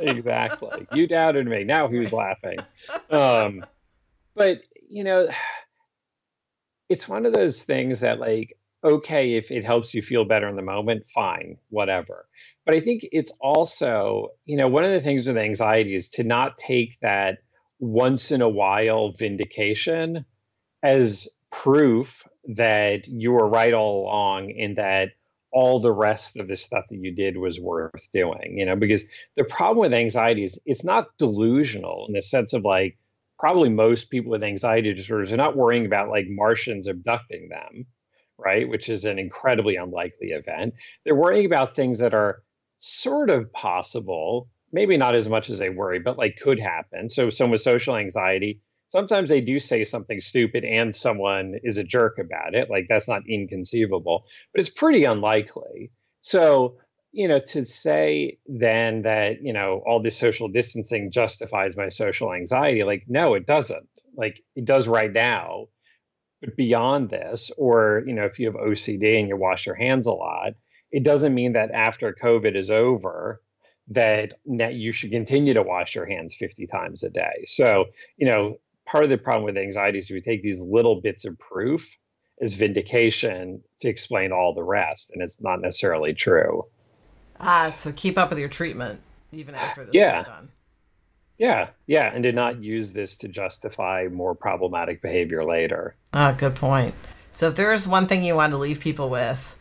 exactly. 0.00 0.86
You 0.92 1.06
doubted 1.06 1.46
me. 1.46 1.64
Now 1.64 1.88
who's 1.88 2.12
laughing? 2.12 2.58
Um, 3.10 3.64
but 4.34 4.62
you 4.88 5.04
know, 5.04 5.28
it's 6.92 7.08
one 7.08 7.24
of 7.24 7.32
those 7.32 7.64
things 7.64 8.00
that 8.00 8.20
like, 8.20 8.56
okay, 8.84 9.34
if 9.34 9.50
it 9.50 9.64
helps 9.64 9.94
you 9.94 10.02
feel 10.02 10.26
better 10.26 10.46
in 10.46 10.56
the 10.56 10.62
moment, 10.62 11.08
fine, 11.08 11.56
whatever. 11.70 12.26
But 12.66 12.74
I 12.74 12.80
think 12.80 13.06
it's 13.12 13.32
also, 13.40 14.28
you 14.44 14.56
know, 14.58 14.68
one 14.68 14.84
of 14.84 14.90
the 14.90 15.00
things 15.00 15.26
with 15.26 15.38
anxiety 15.38 15.94
is 15.94 16.10
to 16.10 16.22
not 16.22 16.58
take 16.58 16.98
that 17.00 17.38
once 17.78 18.30
in 18.30 18.42
a 18.42 18.48
while 18.48 19.12
vindication 19.12 20.26
as 20.82 21.28
proof 21.50 22.24
that 22.56 23.08
you 23.08 23.32
were 23.32 23.48
right 23.48 23.72
all 23.72 24.02
along 24.02 24.52
and 24.60 24.76
that 24.76 25.10
all 25.52 25.80
the 25.80 25.92
rest 25.92 26.36
of 26.36 26.46
the 26.48 26.56
stuff 26.56 26.84
that 26.90 26.98
you 26.98 27.14
did 27.14 27.36
was 27.36 27.58
worth 27.58 28.10
doing, 28.12 28.56
you 28.58 28.66
know, 28.66 28.76
because 28.76 29.04
the 29.36 29.44
problem 29.44 29.78
with 29.78 29.92
anxiety 29.92 30.44
is 30.44 30.60
it's 30.66 30.84
not 30.84 31.16
delusional 31.18 32.06
in 32.08 32.14
the 32.14 32.22
sense 32.22 32.52
of 32.52 32.64
like 32.64 32.98
probably 33.42 33.68
most 33.68 34.08
people 34.08 34.30
with 34.30 34.44
anxiety 34.44 34.94
disorders 34.94 35.32
are 35.32 35.36
not 35.36 35.56
worrying 35.56 35.84
about 35.84 36.08
like 36.08 36.26
Martians 36.28 36.86
abducting 36.86 37.48
them, 37.48 37.86
right? 38.38 38.68
Which 38.68 38.88
is 38.88 39.04
an 39.04 39.18
incredibly 39.18 39.74
unlikely 39.74 40.28
event. 40.28 40.74
They're 41.04 41.16
worrying 41.16 41.44
about 41.44 41.74
things 41.74 41.98
that 41.98 42.14
are 42.14 42.44
sort 42.78 43.30
of 43.30 43.52
possible, 43.52 44.48
maybe 44.72 44.96
not 44.96 45.16
as 45.16 45.28
much 45.28 45.50
as 45.50 45.58
they 45.58 45.70
worry, 45.70 45.98
but 45.98 46.18
like 46.18 46.38
could 46.40 46.60
happen. 46.60 47.10
So, 47.10 47.30
someone 47.30 47.50
with 47.50 47.62
social 47.62 47.96
anxiety, 47.96 48.60
sometimes 48.90 49.28
they 49.28 49.40
do 49.40 49.58
say 49.58 49.82
something 49.82 50.20
stupid 50.20 50.64
and 50.64 50.94
someone 50.94 51.56
is 51.64 51.78
a 51.78 51.84
jerk 51.84 52.18
about 52.20 52.54
it. 52.54 52.70
Like 52.70 52.86
that's 52.88 53.08
not 53.08 53.28
inconceivable, 53.28 54.22
but 54.54 54.60
it's 54.60 54.70
pretty 54.70 55.02
unlikely. 55.02 55.90
So, 56.20 56.76
you 57.12 57.28
know, 57.28 57.38
to 57.38 57.64
say 57.64 58.38
then 58.46 59.02
that, 59.02 59.42
you 59.42 59.52
know, 59.52 59.82
all 59.86 60.02
this 60.02 60.16
social 60.16 60.48
distancing 60.48 61.10
justifies 61.12 61.76
my 61.76 61.90
social 61.90 62.32
anxiety, 62.32 62.82
like, 62.84 63.04
no, 63.06 63.34
it 63.34 63.46
doesn't. 63.46 63.88
Like 64.16 64.42
it 64.56 64.64
does 64.64 64.88
right 64.88 65.12
now. 65.12 65.66
But 66.40 66.56
beyond 66.56 67.10
this, 67.10 67.52
or, 67.56 68.02
you 68.06 68.14
know, 68.14 68.24
if 68.24 68.38
you 68.38 68.46
have 68.46 68.56
OCD 68.56 69.20
and 69.20 69.28
you 69.28 69.36
wash 69.36 69.64
your 69.64 69.76
hands 69.76 70.06
a 70.06 70.12
lot, 70.12 70.54
it 70.90 71.04
doesn't 71.04 71.34
mean 71.34 71.52
that 71.52 71.70
after 71.70 72.12
COVID 72.20 72.56
is 72.56 72.70
over, 72.70 73.40
that 73.88 74.32
you 74.46 74.90
should 74.90 75.10
continue 75.10 75.54
to 75.54 75.62
wash 75.62 75.94
your 75.94 76.06
hands 76.06 76.34
50 76.34 76.66
times 76.66 77.04
a 77.04 77.10
day. 77.10 77.44
So, 77.46 77.84
you 78.16 78.26
know, 78.26 78.56
part 78.86 79.04
of 79.04 79.10
the 79.10 79.18
problem 79.18 79.44
with 79.44 79.56
anxiety 79.56 79.98
is 79.98 80.10
we 80.10 80.20
take 80.20 80.42
these 80.42 80.60
little 80.60 81.00
bits 81.00 81.24
of 81.24 81.38
proof 81.38 81.96
as 82.40 82.54
vindication 82.54 83.62
to 83.80 83.88
explain 83.88 84.32
all 84.32 84.52
the 84.54 84.64
rest, 84.64 85.12
and 85.12 85.22
it's 85.22 85.42
not 85.42 85.60
necessarily 85.60 86.12
true. 86.12 86.64
Ah, 87.42 87.68
so 87.70 87.92
keep 87.92 88.16
up 88.16 88.30
with 88.30 88.38
your 88.38 88.48
treatment 88.48 89.00
even 89.32 89.54
after 89.54 89.84
this 89.84 89.94
yeah. 89.94 90.20
is 90.20 90.26
done. 90.26 90.48
Yeah, 91.38 91.70
yeah, 91.86 92.12
and 92.14 92.22
did 92.22 92.34
not 92.34 92.62
use 92.62 92.92
this 92.92 93.16
to 93.18 93.28
justify 93.28 94.06
more 94.10 94.34
problematic 94.34 95.02
behavior 95.02 95.44
later. 95.44 95.96
Ah, 96.12 96.32
good 96.32 96.54
point. 96.54 96.94
So 97.32 97.48
if 97.48 97.56
there 97.56 97.72
is 97.72 97.88
one 97.88 98.06
thing 98.06 98.22
you 98.22 98.36
want 98.36 98.52
to 98.52 98.58
leave 98.58 98.78
people 98.78 99.10
with 99.10 99.58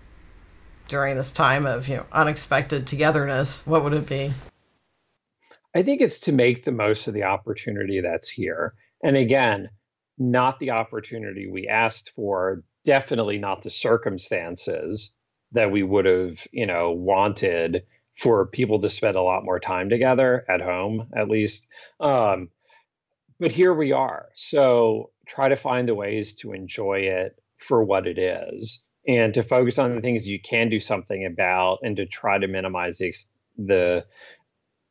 during 0.87 1.15
this 1.15 1.31
time 1.31 1.65
of 1.65 1.87
you 1.87 1.97
know 1.97 2.05
unexpected 2.11 2.85
togetherness, 2.85 3.65
what 3.65 3.83
would 3.83 3.93
it 3.93 4.07
be? 4.07 4.31
I 5.75 5.81
think 5.81 6.01
it's 6.01 6.19
to 6.21 6.31
make 6.31 6.65
the 6.65 6.71
most 6.71 7.07
of 7.07 7.13
the 7.13 7.23
opportunity 7.23 8.01
that's 8.01 8.29
here 8.29 8.75
and 9.03 9.17
again, 9.17 9.69
not 10.17 10.59
the 10.59 10.71
opportunity 10.71 11.47
we 11.47 11.67
asked 11.67 12.11
for, 12.15 12.63
definitely 12.85 13.37
not 13.37 13.63
the 13.63 13.69
circumstances 13.69 15.13
that 15.53 15.71
we 15.71 15.83
would 15.83 16.05
have, 16.05 16.47
you 16.51 16.65
know, 16.65 16.91
wanted 16.91 17.83
for 18.17 18.45
people 18.45 18.79
to 18.79 18.89
spend 18.89 19.17
a 19.17 19.21
lot 19.21 19.43
more 19.43 19.59
time 19.59 19.89
together 19.89 20.45
at 20.47 20.61
home, 20.61 21.07
at 21.15 21.29
least. 21.29 21.67
Um, 21.99 22.49
but 23.39 23.51
here 23.51 23.73
we 23.73 23.91
are. 23.91 24.29
So 24.35 25.11
try 25.27 25.49
to 25.49 25.55
find 25.55 25.87
the 25.87 25.95
ways 25.95 26.35
to 26.35 26.53
enjoy 26.53 26.99
it 26.99 27.41
for 27.57 27.83
what 27.83 28.07
it 28.07 28.17
is 28.17 28.83
and 29.07 29.33
to 29.33 29.43
focus 29.43 29.79
on 29.79 29.95
the 29.95 30.01
things 30.01 30.27
you 30.27 30.39
can 30.39 30.69
do 30.69 30.79
something 30.79 31.25
about 31.25 31.79
and 31.81 31.95
to 31.97 32.05
try 32.05 32.37
to 32.37 32.47
minimize 32.47 32.99
the, 32.99 33.13
the 33.57 34.05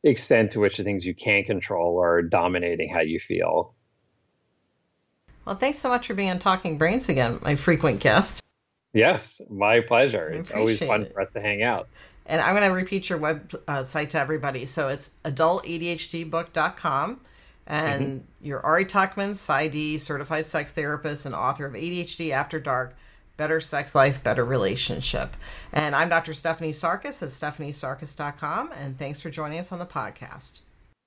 extent 0.02 0.52
to 0.52 0.60
which 0.60 0.78
the 0.78 0.84
things 0.84 1.06
you 1.06 1.14
can't 1.14 1.46
control 1.46 2.00
are 2.02 2.22
dominating 2.22 2.92
how 2.92 3.00
you 3.00 3.20
feel. 3.20 3.74
Well, 5.44 5.56
thanks 5.56 5.78
so 5.78 5.88
much 5.88 6.06
for 6.06 6.14
being 6.14 6.30
on 6.30 6.38
Talking 6.38 6.76
Brains 6.78 7.08
again, 7.08 7.38
my 7.42 7.54
frequent 7.54 8.00
guest. 8.00 8.39
Yes, 8.92 9.40
my 9.48 9.80
pleasure. 9.80 10.28
It's 10.28 10.50
always 10.50 10.78
fun 10.78 11.02
it. 11.02 11.12
for 11.12 11.20
us 11.20 11.32
to 11.32 11.40
hang 11.40 11.62
out. 11.62 11.88
And 12.26 12.40
I'm 12.40 12.54
going 12.54 12.68
to 12.68 12.74
repeat 12.74 13.08
your 13.08 13.18
website 13.18 14.06
uh, 14.06 14.10
to 14.10 14.18
everybody. 14.18 14.66
So 14.66 14.88
it's 14.88 15.14
adultadhdbook.com. 15.24 17.20
And 17.66 18.04
mm-hmm. 18.04 18.46
you're 18.46 18.60
Ari 18.60 18.84
Tuckman, 18.86 19.30
PsyD, 19.32 20.00
certified 20.00 20.46
sex 20.46 20.72
therapist, 20.72 21.24
and 21.24 21.34
author 21.34 21.66
of 21.66 21.74
ADHD 21.74 22.30
After 22.30 22.58
Dark 22.58 22.96
Better 23.36 23.60
Sex 23.60 23.94
Life, 23.94 24.22
Better 24.22 24.44
Relationship. 24.44 25.36
And 25.72 25.94
I'm 25.94 26.08
Dr. 26.08 26.34
Stephanie 26.34 26.72
Sarkis 26.72 27.22
at 27.22 27.28
stephaniesarkis.com. 27.28 28.72
And 28.72 28.98
thanks 28.98 29.20
for 29.22 29.30
joining 29.30 29.58
us 29.58 29.72
on 29.72 29.78
the 29.78 29.86
podcast. 29.86 30.60